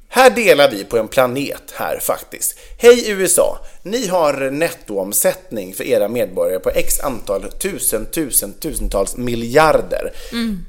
[0.08, 2.58] Här delar vi på en planet här faktiskt.
[2.78, 3.58] Hej USA!
[3.82, 10.12] Ni har nettoomsättning för era medborgare på x antal tusen, tusen, tusentals miljarder.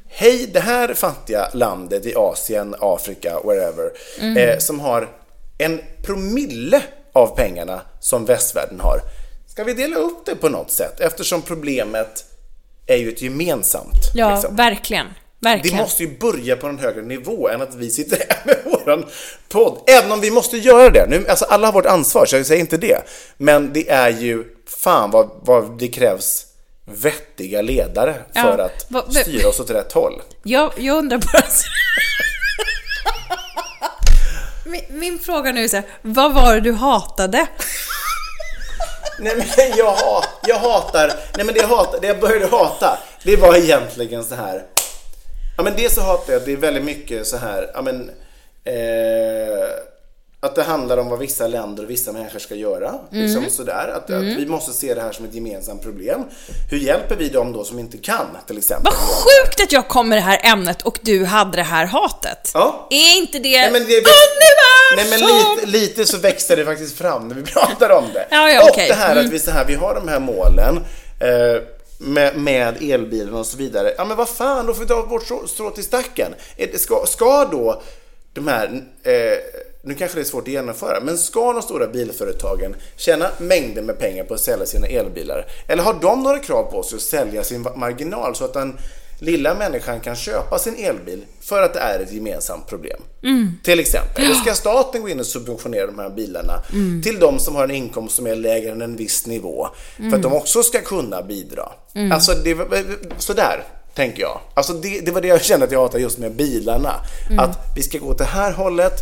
[0.07, 3.91] Hej det här fattiga landet i Asien, Afrika, wherever,
[4.37, 5.09] eh, som har
[5.57, 6.81] en promille
[7.17, 8.99] av pengarna som västvärlden har.
[9.47, 10.99] Ska vi dela upp det på något sätt?
[10.99, 12.25] Eftersom problemet
[12.87, 13.93] är ju ett gemensamt.
[14.13, 14.55] Ja, liksom.
[14.55, 15.05] verkligen.
[15.39, 15.77] Det Verkligen.
[15.77, 19.05] måste ju börja på en högre nivå än att vi sitter här med våran
[19.49, 19.77] podd.
[19.87, 21.05] Även om vi måste göra det.
[21.09, 22.97] Nu, alltså alla har vårt ansvar, så jag säger inte det.
[23.37, 24.43] Men det är ju
[24.83, 26.45] fan vad, vad det krävs
[26.85, 30.21] vettiga ledare Ja, för att vad- styra oss åt rätt håll.
[30.43, 31.43] Jag, jag undrar bara...
[34.67, 37.47] min, min fråga nu är så här, vad var det du hatade?
[39.19, 43.35] Nej men jag, jag hatar, nej men det jag hatar, det jag började hata, det
[43.35, 44.63] var egentligen så här.
[45.57, 48.09] Ja men det så hatar jag det är väldigt mycket så här, ja men
[48.63, 49.67] eh,
[50.39, 52.93] att det handlar om vad vissa länder och vissa människor ska göra.
[53.11, 53.93] Liksom sådär.
[53.95, 56.23] Att, att vi måste se det här som ett gemensamt problem.
[56.71, 58.93] Hur hjälper vi dem då som inte kan till exempel?
[58.93, 62.51] Vad sjukt att jag kom med det här ämnet och du hade det här hatet.
[62.53, 62.87] Ja.
[62.89, 64.03] Är inte det, Nej men, det,
[64.95, 65.55] nej, men universum?
[65.55, 68.27] lite, lite så växte det faktiskt fram när vi pratar om det.
[68.29, 68.87] Ja, ja, och okej.
[68.87, 69.25] det här Mm.
[69.25, 70.77] att vi, så här, vi har de här målen
[71.19, 71.61] eh,
[71.99, 73.93] med, med elbilen och så vidare.
[73.97, 76.33] Ja men vad fan, då får vi dra vårt strå- till stacken.
[76.75, 77.81] Ska, ska då
[78.33, 79.13] de här, eh,
[79.87, 83.99] nu kanske det är svårt att genomföra, men ska de stora bilföretagen tjäna mängder med
[83.99, 85.45] pengar på att sälja sina elbilar?
[85.67, 88.77] Eller har de några krav på sig att sälja sin marginal så att den
[89.19, 93.01] lilla människan kan köpa sin elbil för att det är ett gemensamt problem?
[93.63, 94.25] Till exempel.
[94.25, 96.61] Eller ska staten gå in och subventionera de här bilarna
[97.03, 99.67] till de som har en inkomst som är lägre än en viss nivå
[99.97, 101.69] för att de också ska kunna bidra?
[102.11, 102.57] Alltså, det,
[103.17, 103.63] sådär
[103.95, 104.39] tänker jag.
[104.53, 106.93] Alltså det, det var det jag kände att jag hatade just med bilarna.
[107.39, 108.93] Att vi ska gå åt det här hållet,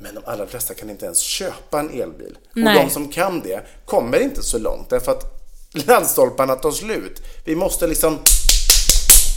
[0.00, 2.38] men de allra flesta kan inte ens köpa en elbil.
[2.52, 2.76] Nej.
[2.76, 5.24] Och de som kan det kommer inte så långt därför att
[5.72, 7.22] laddstolparna tar slut.
[7.44, 8.18] Vi måste liksom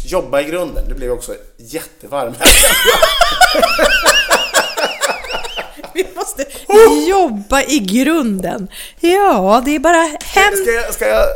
[0.06, 0.90] jobba i grunden.
[0.90, 2.50] Det blev också jättevarm här.
[6.38, 8.68] Måste jobba i grunden.
[9.00, 10.58] Ja, det är bara händ...
[10.58, 11.28] Ska jag, ska jag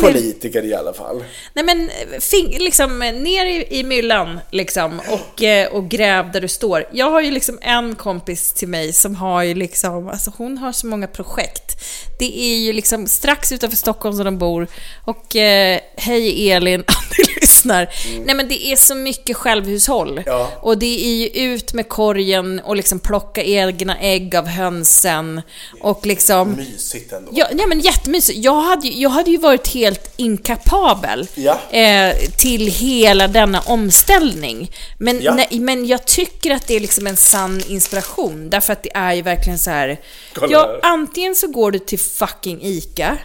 [0.00, 1.24] bli politiker i alla fall?
[1.54, 6.48] Nej men, fing, liksom ner i, i myllan liksom och, eh, och gräv där du
[6.48, 6.88] står.
[6.92, 10.72] Jag har ju liksom en kompis till mig som har ju liksom, alltså hon har
[10.72, 11.76] så många projekt.
[12.18, 14.66] Det är ju liksom strax utanför Stockholm som de bor
[15.04, 16.84] och eh, hej Elin,
[17.56, 17.88] lyssnar.
[18.24, 20.22] Nej men det är så mycket självhushåll.
[20.26, 20.50] Ja.
[20.60, 25.42] Och det är ju ut med korgen och liksom plocka egna ägg av hönsen
[25.80, 27.30] och liksom Mysigt ändå.
[27.34, 28.38] Ja, nej men jättemysigt.
[28.44, 31.58] Jag hade, jag hade ju varit helt inkapabel Ja.
[31.70, 34.70] eh, till hela denna omställning.
[34.98, 35.34] Men, Ja.
[35.34, 38.50] nej, men jag tycker att det är liksom en sann inspiration.
[38.50, 40.00] Därför att det är ju verkligen så här.
[40.34, 40.80] Kolla Ja, här.
[40.82, 43.18] antingen så går du till fucking ICA.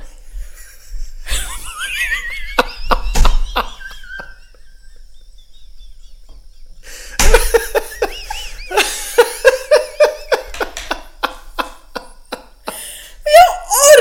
[13.23, 13.49] Jag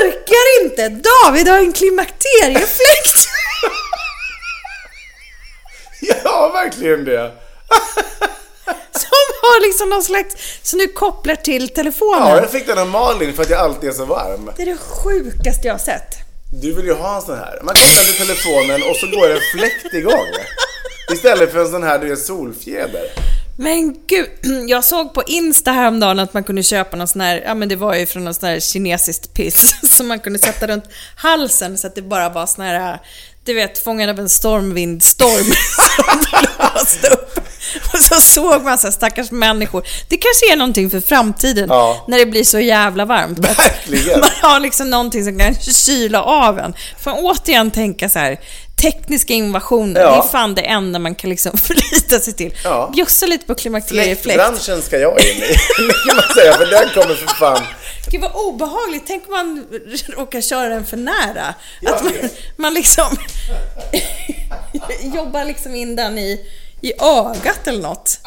[0.07, 0.89] orkar inte!
[0.89, 3.27] David har en klimakteriefläkt!
[6.23, 7.31] Ja, verkligen det.
[8.91, 12.27] Som har liksom någon slags, som du kopplar till telefonen.
[12.27, 14.51] Ja, jag fick den av Malin för att jag alltid är så varm.
[14.57, 16.15] Det är det sjukaste jag har sett.
[16.61, 17.59] Du vill ju ha en sån här.
[17.63, 20.27] Man kopplar till telefonen och så går en fläkt igång.
[21.13, 23.05] Istället för en sån här, du vet, solfjäder.
[23.57, 24.29] Men gud,
[24.69, 27.75] jag såg på Insta häromdagen att man kunde köpa någon sån här, ja men det
[27.75, 30.85] var ju från någon sån här kinesiskt piss som man kunde sätta runt
[31.15, 32.99] halsen så att det bara var sån här,
[33.45, 35.45] du vet, fångad av en stormvindstorm
[35.75, 36.19] som
[36.73, 37.37] blåste upp.
[37.93, 39.87] Och så såg man så här stackars människor.
[40.09, 42.05] Det kanske är någonting för framtiden Ja.
[42.07, 43.39] när det blir så jävla varmt.
[43.39, 44.19] Verkligen.
[44.19, 46.73] Man har liksom någonting som kan kyla av en.
[46.99, 48.39] Får återigen tänka så här,
[48.81, 50.11] tekniska innovationer, Ja.
[50.11, 52.53] det är fan det enda man kan liksom förlita sig till.
[52.63, 52.89] Ja.
[52.93, 54.21] Bjussa lite på klimakteriefläkt.
[54.21, 55.55] Fläktbranschen ska jag in i,
[56.07, 57.63] kan man säga, för den kommer för fan...
[58.11, 59.65] Gud vad obehagligt, tänk om man
[60.17, 61.53] råkar köra den för nära.
[61.81, 62.13] Jag att man,
[62.55, 63.17] man liksom
[65.15, 66.45] jobbar liksom in den i,
[66.81, 68.19] i ögat eller något.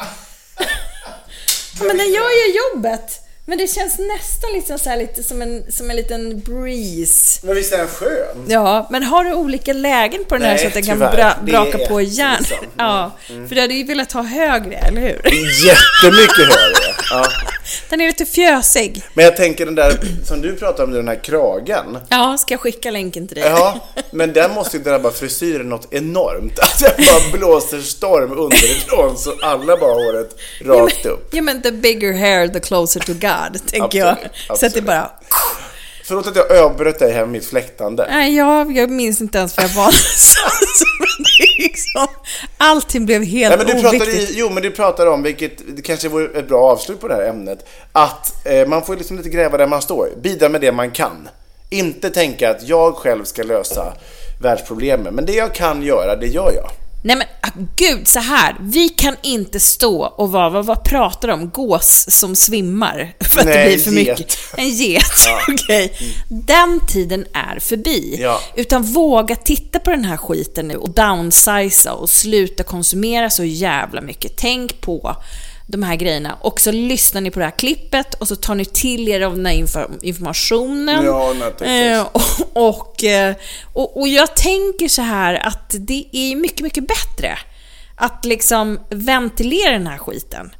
[1.79, 3.21] Ja, men den gör ju jobbet.
[3.47, 7.39] Men det känns nästan liksom så här lite som en, som en liten breeze.
[7.45, 8.45] Men visst är den skön?
[8.47, 11.15] Ja, men har du olika lägen på den här Nej, så att den kan tyvärr.
[11.15, 12.37] bra, Det braka på järn?
[12.39, 12.57] liksom.
[12.77, 12.87] Mm.
[12.87, 13.11] Ja,
[13.47, 15.21] för du hade ju velat ha högre, eller hur?
[15.65, 16.95] Jättemycket högre.
[17.09, 17.25] Ja.
[17.89, 19.03] Den är lite fjösig.
[19.13, 21.97] Men jag tänker den där som du pratar om, den här kragen.
[22.09, 23.45] Ja, ska jag skicka länken till dig?
[23.49, 23.79] Ja,
[24.11, 26.59] men den måste ju drabba frisyren något enormt.
[26.65, 30.35] Att det bara blåser storm underifrån så alla bara håret
[30.65, 31.29] rakt upp.
[31.33, 33.21] Ja men the bigger hair, the closer to God,
[33.67, 34.09] tänker jag.
[34.09, 35.11] Absolut, Så att det bara...
[36.07, 38.07] Förlåt att jag avbröt dig här med mitt fläktande.
[38.09, 39.93] Nej, jag, jag minns inte ens vad jag var
[41.57, 42.07] liksom,
[42.57, 44.31] allting blev helt Nej, men du pratade, oviktigt.
[44.35, 47.29] jo, men du pratade om, vilket det kanske vore ett bra avslut på det här
[47.29, 50.09] ämnet, att eh, man får liksom lite gräva där man står.
[50.21, 51.29] Bidra med det man kan.
[51.69, 53.93] Inte tänka att jag själv ska lösa
[54.41, 56.69] världsproblemen, men det jag kan göra, det gör jag.
[57.05, 58.55] Nej men ah, gud, så här.
[58.59, 61.49] Vi kan inte stå och vara, vad, vad pratar om?
[61.49, 64.19] Gås som svimmar för att det Nej, blir för get.
[64.19, 64.37] mycket.
[64.57, 65.03] En get.
[65.47, 65.93] okej.
[66.29, 68.17] Den tiden är förbi.
[68.21, 68.41] Ja.
[68.55, 74.01] Utan våga titta på den här skiten nu och downsiza och sluta konsumera så jävla
[74.01, 74.37] mycket.
[74.37, 75.15] Tänk på
[75.67, 78.65] de här grejerna och så lyssnar ni på det här klippet och så tar ni
[78.65, 81.05] till er av den här infor- informationen.
[81.05, 81.33] Ja.
[81.65, 83.35] Eh, och, och, eh,
[83.73, 87.37] och, och jag tänker så här att det är mycket, mycket bättre
[87.95, 90.51] att liksom ventilera den här skiten.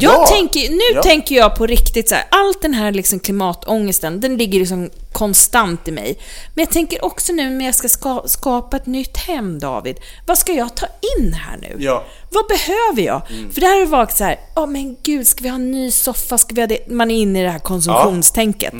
[0.00, 0.26] Jag Ja.
[0.26, 1.02] tänker, nu Ja.
[1.02, 5.88] tänker jag på riktigt så här, allt den här liksom klimatångesten, den ligger liksom konstant
[5.88, 6.18] i mig.
[6.54, 9.96] Men jag tänker också nu när jag ska ska, skapa ett nytt hem, David.
[10.26, 10.86] Vad ska jag ta
[11.18, 11.76] in här nu?
[11.78, 12.04] Ja.
[12.30, 13.22] Vad behöver jag?
[13.54, 15.90] För det här har varit så här, ja men gud, ska vi ha en ny
[15.90, 16.38] soffa?
[16.38, 16.88] Ska vi ha det?
[16.90, 18.74] Man är inne i det här konsumtionstänket.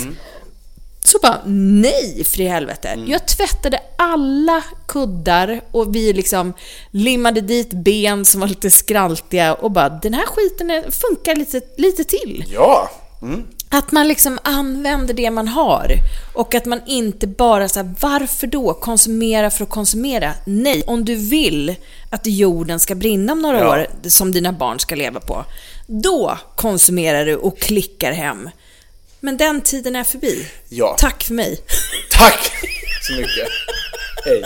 [1.15, 3.05] Så bara, nej för i helvete.
[3.07, 6.53] Jag tvättade alla kuddar och vi liksom
[6.91, 12.05] limmade dit ben som var lite skraltiga och bara, den här skiten funkar lite, lite
[12.05, 12.45] till.
[12.55, 12.91] Ja.
[13.23, 13.43] Mm.
[13.69, 15.93] Att man liksom använder det man har
[16.35, 20.33] och att man inte bara så här, varför då konsumera för att konsumera?
[20.47, 21.75] Nej, om du vill
[22.11, 23.69] att jorden ska brinna om några Ja.
[23.73, 25.45] år som dina barn ska leva på,
[25.87, 28.51] då konsumerar du och klickar hem.
[29.25, 30.47] Men den tiden är förbi.
[30.69, 30.97] Ja.
[30.99, 31.61] Tack för mig.
[32.11, 32.53] Tack
[33.03, 33.49] så mycket.
[34.25, 34.45] Hej.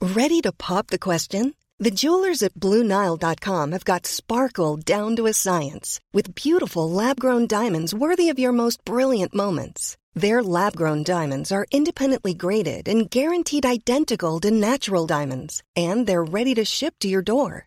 [0.00, 1.54] Ready to pop the question?
[1.84, 7.46] The jewelers at BlueNile.com have got sparkle down to a science with beautiful lab grown
[7.46, 9.96] diamonds worthy of your most brilliant moments.
[10.14, 16.32] Their lab grown diamonds are independently graded and guaranteed identical to natural diamonds, and they're
[16.32, 17.66] ready to ship to your door.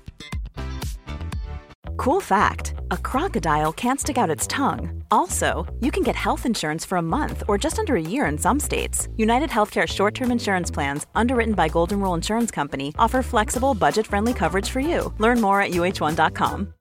[1.97, 5.03] Cool fact a crocodile can't stick out its tongue.
[5.11, 8.37] Also, you can get health insurance for a month or just under a year in
[8.37, 9.07] some states.
[9.17, 14.07] United Healthcare short term insurance plans, underwritten by Golden Rule Insurance Company, offer flexible, budget
[14.07, 15.13] friendly coverage for you.
[15.19, 16.73] Learn more at uh1.com.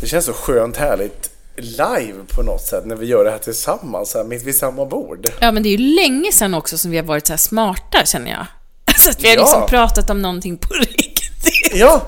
[0.00, 4.14] Det känns så skönt härligt live på något sätt när vi gör det här tillsammans,
[4.14, 5.26] här, mitt vid samma bord.
[5.40, 8.04] Ja, men det är ju länge sedan också som vi har varit så här smarta,
[8.04, 8.46] känner jag.
[9.02, 9.40] Så att vi har Ja.
[9.42, 11.72] liksom pratat om någonting på riktigt.
[11.74, 12.06] Ja,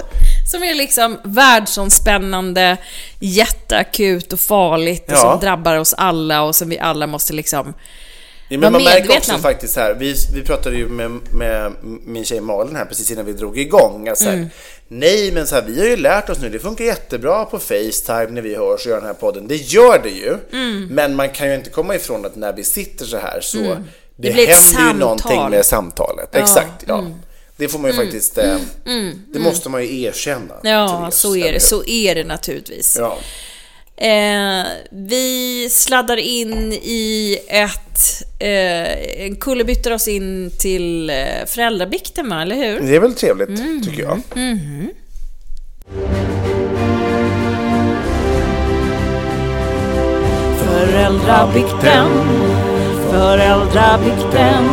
[0.51, 2.77] Som är liksom världsomspännande,
[3.21, 5.21] jätteakut och farligt och Ja.
[5.21, 7.75] som drabbar oss alla och som vi alla måste liksom...
[8.49, 11.73] Ja, men man märker också faktiskt här, vi, vi pratade ju med, med
[12.07, 14.09] min tjej Malin här precis innan vi drog igång.
[14.09, 14.39] Alltså, Mm.
[14.41, 14.49] här,
[14.89, 18.27] Nej, men så här, vi har ju lärt oss nu, det funkar jättebra på Facetime
[18.31, 19.49] när vi hörs och gör den här podden.
[19.49, 20.87] Det gör det ju, Mm.
[20.91, 23.59] men man kan ju inte komma ifrån att när vi sitter så här så
[24.17, 24.97] det, Det händer ju samtal.
[24.97, 26.35] någonting med samtalet.
[26.35, 26.99] Exakt, ja.
[26.99, 27.15] mm.
[27.57, 28.57] Det får man ju faktiskt, eh,
[29.33, 30.55] det måste man ju erkänna.
[30.63, 31.61] Ja, Therese, så är det.
[31.61, 32.97] Så är det naturligtvis.
[33.01, 33.19] Ja.
[33.97, 38.23] Eh, vi sladdar in i ett...
[38.39, 42.43] Eh, en kullerbyttar oss in till eh, föräldrabikten, va?
[42.43, 42.81] eller hur?
[42.81, 43.83] Det är väl trevligt, Mm.
[43.85, 44.21] tycker jag.
[50.85, 52.09] Föräldrabikten,
[53.15, 54.65] föräldrabikten,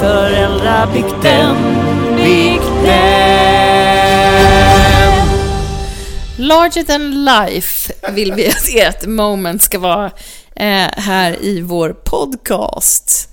[0.00, 1.56] föräldrabikten,
[2.16, 2.90] bikten.
[6.38, 10.06] Larger than life vill vi att ert moment ska vara
[10.56, 13.28] eh, här i vår podcast.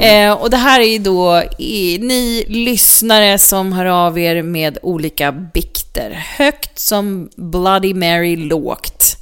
[0.00, 4.78] Eh, och det här är ju då i, ni lyssnare som hör av er med
[4.82, 6.10] olika bikter.
[6.10, 9.16] Högt som Bloody Mary lågt.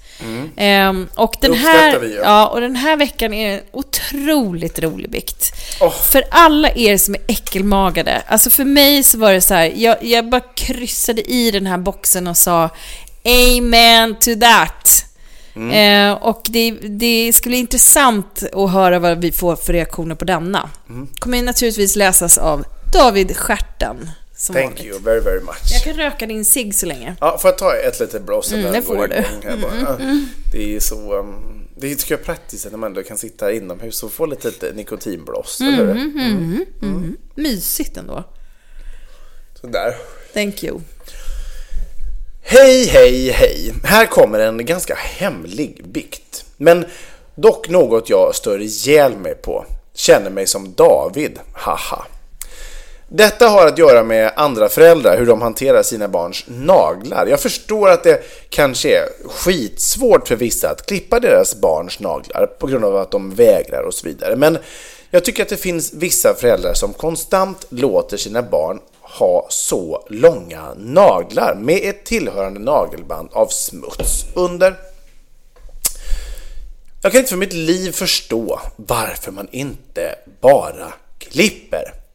[0.56, 5.52] Eh, och den här, vi ja, och den här veckan är en otroligt rolig bikt.
[5.80, 5.92] Åh.
[5.92, 10.04] För alla er som är äckelmagade, alltså för mig så var det så här, jag,
[10.04, 12.70] jag bara kryssade i den här boxen och sa
[13.24, 15.02] Amen to that.
[15.72, 20.24] Eh, och det, det skulle bli intressant att höra vad vi får för reaktioner på
[20.24, 20.70] denna.
[21.18, 24.10] Kommer ju naturligtvis läsas av David Stjärten.
[24.36, 24.86] Som Thank vanligt.
[24.86, 25.72] you very, very much.
[25.72, 27.16] Jag kan röka din cigg så länge.
[27.20, 28.52] Ja, får jag ta ett litet blås?
[28.52, 29.14] Mm, det får du.
[29.14, 29.98] igång här bara?
[30.52, 31.18] Det är så...
[31.18, 34.72] Um, det tycker jag är praktiskt när man ändå kan sitta inomhus och få lite
[34.74, 35.60] nikotinblås.
[35.60, 35.96] Eller hur?
[36.82, 37.16] Mm.
[37.34, 38.24] Mysigt ändå.
[39.60, 39.94] Sådär.
[40.34, 40.80] Thank you.
[42.42, 43.74] Hej, hej, hej.
[43.84, 46.44] Här kommer en ganska hemlig bikt.
[46.56, 46.84] Men
[47.34, 49.66] dock något jag stör ihjäl mig på.
[49.94, 51.38] Känner mig som David.
[51.52, 52.06] Haha.
[53.08, 57.26] Detta har att göra med andra föräldrar, hur de hanterar sina barns naglar.
[57.26, 62.66] Jag förstår att det kanske är skitsvårt för vissa att klippa deras barns naglar på
[62.66, 64.36] grund av att de vägrar och så vidare.
[64.36, 64.58] Men
[65.10, 70.74] Jag tycker att det finns vissa föräldrar som konstant låter sina barn ha så långa
[70.76, 74.76] naglar med ett tillhörande nagelband av smuts under.
[77.02, 82.05] Jag kan inte för mitt liv förstå varför man inte bara klipper.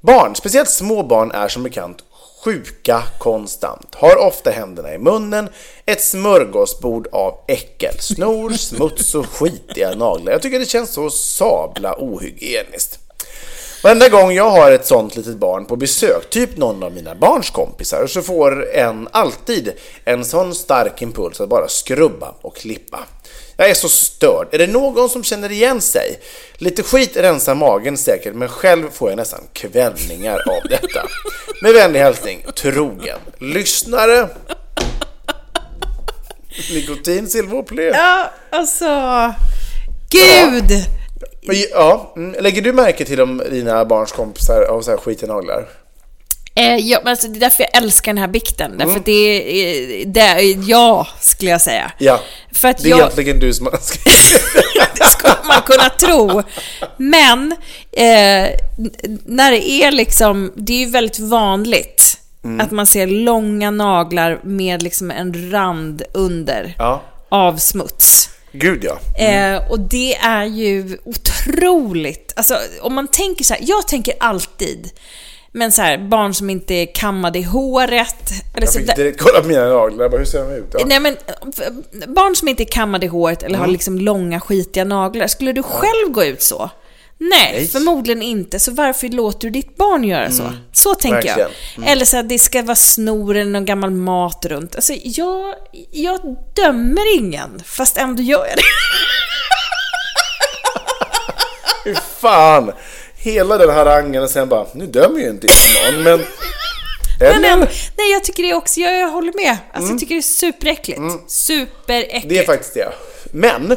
[0.00, 2.04] Barn, speciellt små barn, är som bekant
[2.44, 5.48] sjuka konstant, har ofta händerna i munnen,
[5.86, 10.32] ett smörgåsbord av äckel, snor, smuts och skitiga naglar.
[10.32, 12.98] Jag tycker det känns så sabla ohygieniskt.
[13.82, 17.50] Varenda gång jag har ett sånt litet barn på besök, typ någon av mina barns
[17.50, 19.72] kompisar, så får en alltid
[20.04, 22.98] en sån stark impuls att bara skrubba och klippa.
[23.60, 24.48] Jag är så störd.
[24.50, 26.20] Är det någon som känner igen sig?
[26.58, 31.06] Lite skit rensar magen säkert, men själv får jag nästan kvällningar av detta.
[31.62, 34.28] Med vänlig hälsning, trogen lyssnare.
[36.74, 37.84] Nikotin, silverplé.
[37.84, 38.84] Ja, alltså...
[40.10, 40.70] Gud!
[41.42, 45.32] Men, Ja, mm, lägger du märke till om dina barns kompisar har så här skitiga
[45.32, 45.68] naglar?
[46.58, 48.66] Eh, ja, men alltså, det är därför jag älskar den här bikten.
[48.72, 48.78] Mm.
[48.78, 51.92] Därför att det är, det är jag, skulle jag säga.
[51.98, 52.20] Ja,
[52.52, 53.72] För att det är jag, egentligen du som har
[54.98, 56.42] det skulle man kunna tro.
[56.96, 57.52] Men
[57.92, 58.48] eh,
[59.24, 62.60] när det är liksom, det är ju väldigt vanligt Mm.
[62.60, 68.30] att man ser långa naglar med liksom en rand under Ja, av smuts.
[68.52, 69.22] gud ja.
[69.24, 72.32] Eh, och det är ju otroligt.
[72.36, 74.90] Alltså om man tänker så här, jag tänker alltid,
[75.52, 78.30] men så här, barn som inte är kammade i håret.
[78.56, 80.66] Eller Jag fick direkt kolla på mina naglar, jag bara, hur ser de ut?
[80.72, 80.84] Ja.
[80.86, 81.16] Nej men,
[82.14, 83.72] barn som inte är kammade i håret eller har Mm.
[83.72, 86.70] liksom långa skitiga naglar, skulle du själv gå ut så?
[87.20, 87.66] Nej, Nej.
[87.68, 88.58] förmodligen inte.
[88.58, 90.42] Så varför låter du ditt barn göra så?
[90.72, 91.26] Så tänker Mm.
[91.26, 91.50] Verkligen.
[91.76, 91.88] jag.
[91.92, 94.74] Eller så att det ska vara snor eller någon gammal mat runt.
[94.76, 95.54] Alltså, jag,
[95.90, 98.62] jag dömer ingen, fast ändå gör jag det.
[101.84, 102.72] Fy fan!
[103.20, 106.20] Hela den harangen och sen bara, nu dömer ju inte jag någon, men...
[107.20, 107.48] Men, Eller?
[107.48, 107.66] ändå-
[107.96, 108.80] nej, jag tycker det också.
[108.80, 109.56] Jag, jag håller med.
[109.72, 111.00] Alltså, Jag tycker det är superäckligt.
[111.26, 112.24] Superäckligt.
[112.24, 112.28] Mm.
[112.28, 112.92] Det är faktiskt det.
[113.32, 113.76] Men,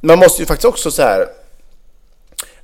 [0.00, 1.26] man måste ju faktiskt också så här.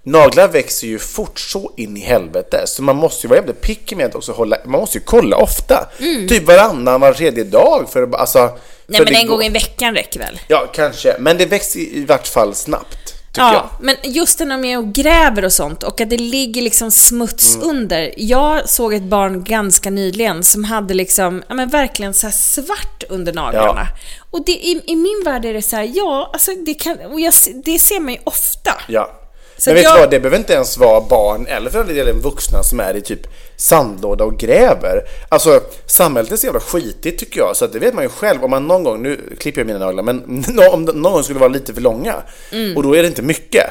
[0.03, 3.97] Naglar växer ju fort så in i helvete, så man måste ju vara jävligt picky
[3.97, 5.89] med att också hålla, man måste ju kolla ofta.
[6.29, 8.39] Typ varannan, var tredje dag för att, alltså...
[8.39, 8.53] Mm.
[8.87, 10.41] Nej, men en gång i veckan räcker väl?
[10.49, 11.17] Ja, kanske.
[11.19, 13.69] Men det växer i vart fall snabbt, Ja, jag.
[13.81, 16.91] men just det när man är och gräver och sånt och att det ligger liksom
[16.91, 17.69] smuts Mm.
[17.71, 18.15] under.
[18.17, 23.33] Jag såg ett barn ganska nyligen som hade liksom, ja men verkligen så svart under
[23.33, 23.87] naglarna.
[24.31, 27.21] Och det, i, i min värld är det så här, ja, alltså det kan, och
[27.21, 27.33] jag,
[27.65, 28.75] det ser man ju ofta.
[28.89, 29.11] Ja.
[29.59, 31.95] Så men vet jag- du vad, det behöver inte ens vara barn eller för den
[31.97, 33.27] delen vuxna som är i typ
[33.59, 35.03] sandlåda och gräver.
[35.29, 38.45] Alltså, samhället är så jävla skitigt tycker jag, så att det vet man ju själv.
[38.45, 41.49] Om man någon gång, nu klipper jag mina naglar, men om någon gång skulle vara
[41.49, 42.15] lite för långa
[42.53, 42.77] Mm.
[42.77, 43.67] och då är det inte mycket.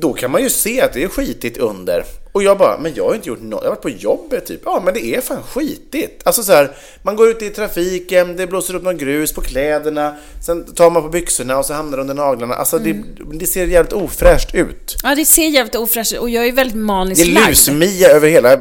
[0.00, 2.04] Då kan man ju se att det är skitigt under.
[2.32, 4.60] Och jag bara, men jag har inte gjort något, jag har varit på jobbet typ.
[4.64, 6.22] Ja, men det är fan skitigt.
[6.24, 10.16] Alltså så här, man går ut i trafiken, det blåser upp någon grus på kläderna,
[10.46, 12.54] sen tar man på byxorna och så hamnar det under naglarna.
[12.54, 12.96] Alltså det,
[13.32, 14.96] det ser jävligt ofräscht ut.
[15.02, 18.28] Ja, det ser jävligt ofräscht ut och jag är väldigt Det maniskt är lusmia över
[18.28, 18.58] hela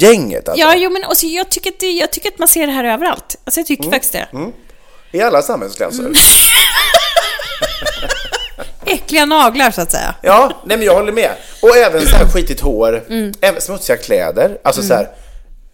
[0.00, 0.60] gänget alltså.
[0.64, 2.84] Ja, jo men alltså, jag, tycker att det, jag tycker att man ser det här
[2.84, 3.36] överallt.
[3.44, 3.92] Alltså jag tycker Mm.
[3.92, 4.28] faktiskt det.
[5.12, 6.12] I alla samhällsklasser.
[8.86, 10.14] Äckliga naglar så att säga.
[10.22, 11.30] Ja, nej men jag håller med.
[11.62, 13.04] Och även så här skitigt hår,
[13.40, 14.58] även smutsiga kläder.
[14.62, 15.08] Alltså så här,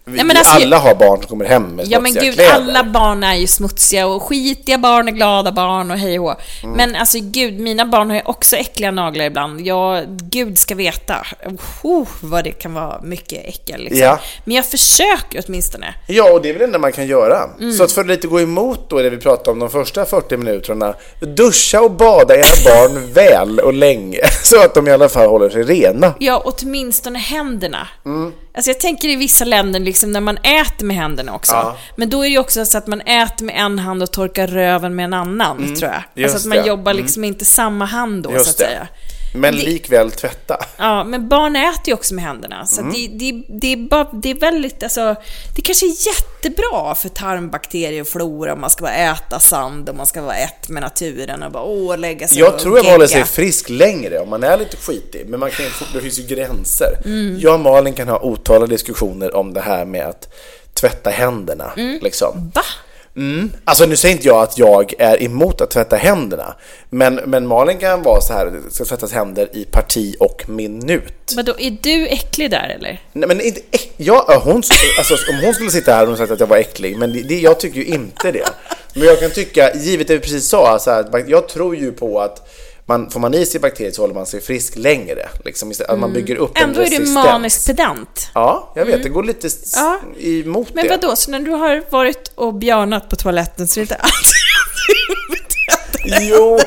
[0.05, 0.22] vi.
[0.22, 2.55] Nej, alltså, alla har barn som kommer hem med Ja men smutsiga gud, kläder.
[2.55, 6.34] alla barn är ju smutsiga och skitiga barn är glada barn och hej och.
[6.62, 6.76] Mm.
[6.76, 9.61] Men alltså gud, mina barn har ju också äckliga naglar ibland.
[9.61, 11.26] Jag, gud ska veta.
[11.82, 13.98] Oh, vad det kan vara mycket äckel liksom.
[13.98, 14.18] Ja.
[14.44, 15.94] Men jag försöker åtminstone.
[16.07, 17.48] Ja, och det är väl det enda man kan göra.
[17.61, 17.72] Mm.
[17.72, 20.36] Så att för att lite gå emot då det vi pratade om de första 40
[20.36, 25.28] minuterna, duscha och bada era barn väl och länge, så att de i alla fall
[25.28, 26.14] håller sig rena.
[26.18, 27.88] Ja, åtminstone händerna.
[28.05, 28.32] Mm.
[28.55, 31.53] Alltså jag tänker i vissa länder liksom när man äter med händerna också.
[31.53, 31.76] Ja.
[31.96, 34.46] Men då är det ju också så att man äter med en hand och torkar
[34.46, 35.90] röven med en annan, tror jag.
[35.90, 36.03] Mm.
[36.14, 36.68] just alltså att man det.
[36.68, 38.64] jobbar liksom inte samma hand då, så att Just det.
[38.64, 38.88] säga.
[39.34, 40.56] Men Det- likväl tvätta.
[40.76, 42.66] Ja, men barn äter ju också med händerna.
[42.66, 42.92] Så Mm.
[42.92, 45.14] det, det, det, är bara, det är väldigt, alltså,
[45.56, 49.96] det kanske är jättebra för tarmbakterier och flora om man ska bara äta sand och
[49.96, 52.84] man ska vara ett med naturen och bara åh, lägga sig Jag och tror jag
[52.84, 56.22] håller sig frisk längre om man är lite skitig, men man kan, det finns ju
[56.22, 56.98] gränser.
[57.04, 57.38] Mm.
[57.40, 60.34] Jag och Malin kan ha otaliga diskussioner om det här med att
[60.74, 61.72] tvätta händerna.
[61.76, 61.98] Mm.
[62.02, 62.50] Liksom.
[62.54, 62.62] Va?
[63.16, 63.52] Mm.
[63.64, 66.54] Alltså nu säger inte jag att jag är emot att tvätta händerna,
[66.90, 71.32] men, men Malin kan vara så här, det ska tvättas händer i parti och minut.
[71.36, 73.00] Vadå, är du äcklig där eller?
[73.12, 74.62] Nej men inte äck, ja, ja, hon,
[74.98, 77.40] alltså, om hon skulle sitta här hon sagt att jag var äcklig, men det, det,
[77.40, 78.48] jag tycker ju inte det.
[78.94, 82.20] Men jag kan tycka, givet det vi precis sa, så här, jag tror ju på
[82.20, 82.48] att
[82.86, 85.28] man, får man i sig bakterier så håller man sig frisk längre.
[85.44, 87.14] Liksom, att man bygger upp en Ändå är du resistens.
[87.14, 88.30] manisk pedant.
[88.34, 89.02] Ja, jag vet.
[89.02, 90.00] Det går lite Ja.
[90.18, 90.90] emot Men det.
[90.90, 94.32] vadå, så när du har varit och björnat på toaletten så är det inte alltid
[96.30, 96.58] Jo,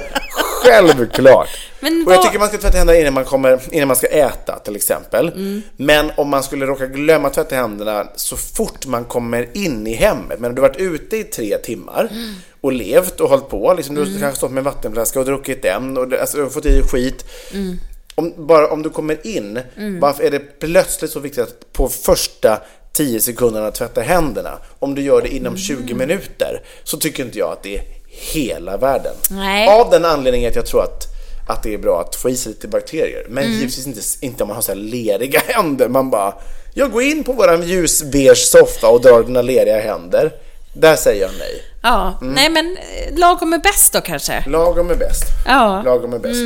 [0.63, 1.49] självklart.
[1.79, 4.59] Men och jag tycker man ska tvätta händerna innan man, kommer, innan man ska äta
[4.59, 5.27] till exempel.
[5.27, 5.61] Mm.
[5.77, 10.39] Men om man skulle råka glömma tvätta händerna så fort man kommer in i hemmet,
[10.39, 12.33] men du har varit ute i tre timmar Mm.
[12.65, 15.61] Och levt och hållit på, liksom, du har kanske stått med en vattenflaska och druckit
[15.61, 17.25] den och alltså, fått i skit.
[17.53, 17.77] Mm.
[18.15, 19.59] Om, bara om du kommer in,
[20.01, 22.57] varför är det plötsligt så viktigt att på första
[22.93, 24.57] 10 sekunderna tvätta händerna?
[24.79, 25.97] Om du gör det inom 20 Mm.
[25.97, 29.13] minuter så tycker inte jag att det är hela världen.
[29.31, 29.67] Nej.
[29.69, 31.03] Av den anledningen att jag tror att,
[31.47, 33.25] att det är bra att få i sig lite bakterier.
[33.29, 33.55] Men Mm.
[33.57, 35.89] givetvis inte, inte om man har så här leriga händer.
[35.89, 36.33] Man bara,
[36.73, 40.31] jag går in på våran ljusbeige soffa och drar dina leriga händer.
[40.75, 41.63] Där säger jag nej.
[41.81, 42.33] Ja, Mm.
[42.33, 44.43] nej men eh, lagom är bäst då kanske?
[44.47, 45.23] Lagom är bäst.
[45.45, 45.81] Ja.
[45.85, 46.39] Lagom är bäst.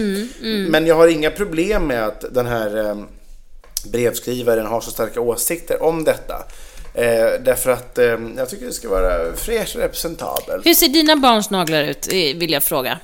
[0.71, 2.95] Men jag har inga problem med att den här eh,
[3.91, 6.35] brevskrivaren har så starka åsikter om detta.
[6.93, 8.05] Eh, därför att eh,
[8.37, 10.61] jag tycker det ska vara fräsch och representabel.
[10.65, 12.99] Hur ser dina barns naglar ut, eh, vill jag fråga?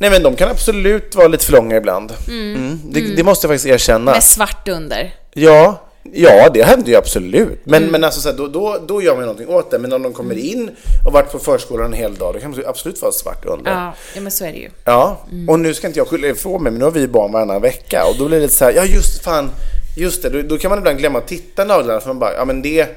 [0.00, 2.12] Nej men de kan absolut vara lite för långa ibland.
[2.28, 2.80] Mm.
[2.84, 4.12] Det, det måste jag faktiskt erkänna.
[4.12, 5.14] Med svart under.
[5.32, 7.60] Ja, ja det händer ju absolut.
[7.64, 9.78] Men, men alltså, så här, då, då, då gör man ju någonting åt det.
[9.78, 10.70] Men om de kommer in
[11.06, 13.70] och varit på förskolan en hel dag, då kan det absolut vara svart under.
[13.70, 14.70] Ja, ja men så är det ju.
[14.84, 17.62] Ja, och nu ska inte jag skylla ifrån mig, men nu har vi barn varannan
[17.62, 19.50] vecka och då blir det lite så här, ja just fan,
[19.96, 22.44] just det, då, då kan man ibland glömma att titta naglarna för man bara, ja
[22.44, 22.88] men det,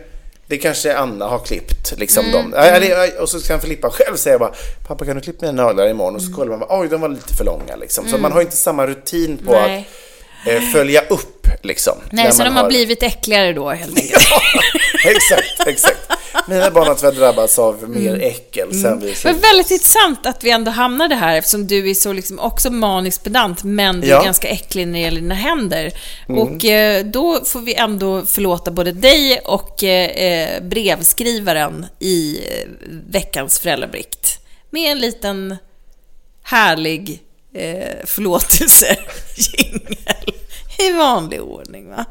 [0.47, 2.53] det kanske Anna har klippt, liksom dem.
[2.55, 4.51] Ja, eller, och så kan Filippa själv säga bara,
[4.87, 6.15] pappa kan du klippa mina naglar imorgon?
[6.15, 8.07] Och så kollar man oj de var lite för långa liksom.
[8.07, 9.79] Så man har inte samma rutin på Nej.
[9.79, 10.10] att
[10.73, 11.97] följa upp liksom.
[12.11, 14.23] Nej, så de har blivit äckligare då helt enkelt.
[15.05, 15.97] exakt, exakt.
[16.47, 20.49] Mina barn har tyvärr drabbats av mer äckel sen vi Men väldigt intressant att vi
[20.51, 24.23] ändå hamnade här eftersom du är så liksom också manisk pedant men du är Ja.
[24.23, 25.91] ganska äcklig när det gäller dina händer.
[26.27, 32.43] Och eh, då får vi ändå förlåta både dig och eh, eh, brevskrivaren i eh,
[33.11, 34.39] veckans föräldrabrikt.
[34.69, 35.57] Med en liten
[36.43, 37.19] härlig
[37.55, 40.30] eh, förlåtelse-jingel.
[40.81, 42.05] I vanlig ordning va?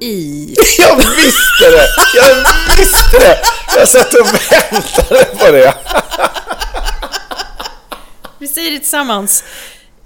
[0.00, 1.88] I Jag visste det!
[2.14, 2.36] Jag
[2.76, 3.38] visste det!
[3.76, 5.74] Jag satt och väntade på det.
[8.38, 9.44] Vi säger det tillsammans.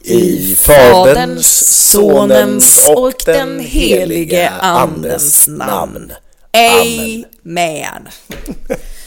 [0.02, 1.46] I Faderns,
[1.90, 6.12] Sonens och den helige Andens namn.
[6.52, 8.08] Amen.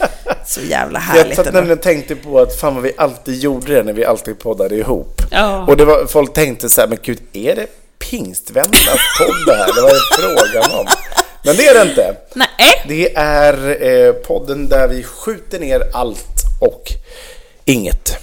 [0.46, 1.58] Så jävla Jag härligt satt ändå.
[1.58, 4.76] nämligen och tänkte på att fan vad vi alltid gjorde det när vi alltid poddade
[4.76, 5.22] ihop.
[5.30, 5.64] Ja.
[5.68, 7.66] Och det var, folk tänkte så här, men gud, är det
[7.98, 9.66] pingstvännernas podd det här?
[9.74, 10.86] Det var det frågan om.
[11.44, 12.16] Men det är det inte.
[12.34, 12.48] Nej.
[12.88, 16.26] Det är eh, podden där vi skjuter ner allt
[16.60, 16.82] och
[17.70, 18.16] inget,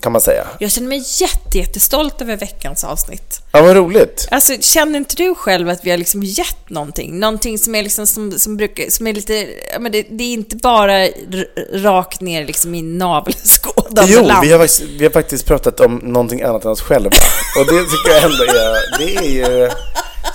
[0.00, 0.46] kan man säga.
[0.58, 3.40] Jag känner mig jätte, jättestolt över veckans avsnitt.
[3.52, 4.28] Ja, vad roligt.
[4.30, 7.18] Alltså, känner inte du själv att vi har liksom gett någonting?
[7.18, 9.46] Någonting som är liksom som, som brukar, som är lite,
[9.80, 11.08] men det, det är inte bara
[11.72, 14.46] rakt ner liksom i navelskådande Jo, land.
[14.46, 17.10] vi har, faktiskt, vi har faktiskt pratat om någonting annat än oss själva.
[17.58, 19.70] Och det tycker jag ändå är, det är ju...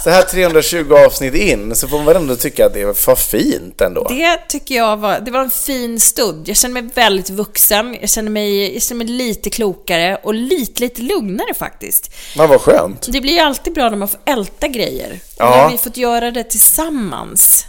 [0.03, 3.81] Så här 320 avsnitt in så får man väl ändå tycka att det var fint
[3.81, 4.07] ändå.
[4.09, 6.49] Det tycker jag var, det var en fin stund.
[6.49, 10.81] Jag känner mig väldigt vuxen, jag känner mig, jag känner mig lite klokare och lite,
[10.81, 12.11] lite lugnare faktiskt.
[12.35, 13.07] Ja, vad skönt.
[13.11, 15.11] Det blir ju alltid bra när man får älta grejer.
[15.13, 15.55] Och Ja.
[15.55, 17.65] Nu har vi fått göra det tillsammans.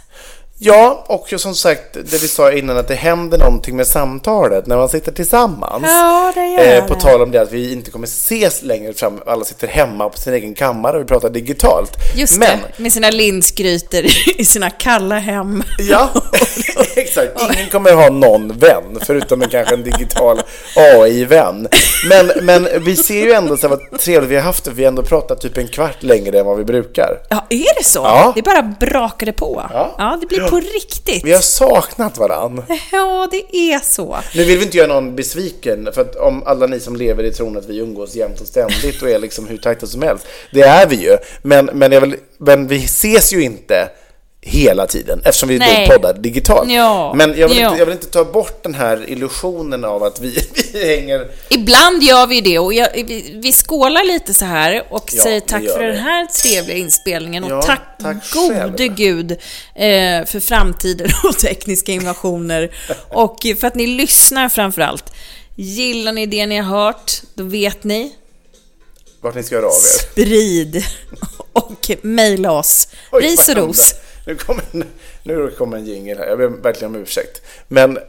[0.63, 4.77] Ja, och som sagt, det vi sa innan att det händer någonting med samtalet när
[4.77, 5.83] man sitter tillsammans.
[5.87, 9.21] Ja, det gör Eh, på tal om det att vi inte kommer ses längre fram,
[9.25, 11.91] alla sitter hemma på sin egen kammare och vi pratar digitalt.
[12.15, 14.05] Just Men, det, med sina linsgrytor
[14.37, 15.63] i sina kalla hem.
[15.79, 16.09] Ja,
[16.95, 17.31] exakt.
[17.53, 20.41] Ingen kommer ha någon vän, förutom en kanske en digital
[20.75, 21.67] AI-vän.
[22.09, 24.87] Men, men vi ser ju ändå så vad trevligt vi har haft det, vi har
[24.87, 27.19] ändå pratat typ en kvart längre än vad vi brukar.
[27.29, 27.99] Ja, är det så?
[27.99, 28.31] Ja.
[28.35, 29.69] Det bara brakade på.
[29.97, 30.17] Ja.
[30.21, 31.25] det blir på riktigt.
[31.25, 32.63] Vi har saknat varann.
[32.91, 34.17] Ja, det är så.
[34.35, 37.33] Nu vill vi inte göra någon besviken, för att om alla ni som lever i
[37.33, 40.61] tron att vi umgås jämt och ständigt och är liksom hur tajta som helst, det
[40.61, 41.17] är vi ju.
[41.41, 43.89] Men, men, vill, men vi ses ju inte
[44.43, 45.87] hela tiden eftersom vi Nej.
[45.87, 46.71] då poddar digitalt.
[46.71, 47.13] Ja.
[47.15, 47.67] Men jag vill, Ja.
[47.67, 51.27] inte, jag vill inte ta bort den här illusionen av att vi, vi hänger...
[51.49, 55.39] Ibland gör vi det och jag, vi, vi skålar lite så här och Ja, säger
[55.41, 55.85] det tack för vi.
[55.85, 58.95] den här trevliga inspelningen och tack, tack gode själv.
[58.95, 62.71] gud eh, för framtiden och tekniska innovationer
[63.09, 65.13] och för att ni lyssnar framför allt.
[65.55, 68.15] Gillar ni det ni har hört, då vet ni.
[69.21, 70.11] Vart ni ska höra av er.
[70.11, 70.83] Sprid
[71.53, 72.87] och mejla oss.
[73.11, 73.93] Ris och ros.
[74.25, 74.63] Nu kommer,
[75.23, 76.25] nu kommer en jingel här.
[76.25, 77.41] Jag ber verkligen om ursäkt.
[77.67, 77.99] Men,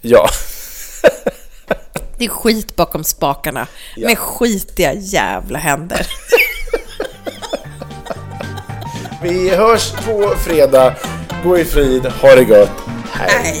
[0.00, 0.28] ja.
[2.18, 3.66] Det är skit bakom spakarna
[3.96, 4.08] Ja.
[4.08, 6.06] med skitiga jävla händer.
[9.22, 10.94] Vi hörs på fredag.
[11.44, 12.06] Gå i frid.
[12.06, 12.70] Ha det gott.
[13.12, 13.60] Hej.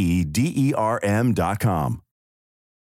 [0.01, 2.01] E D E R M dot com.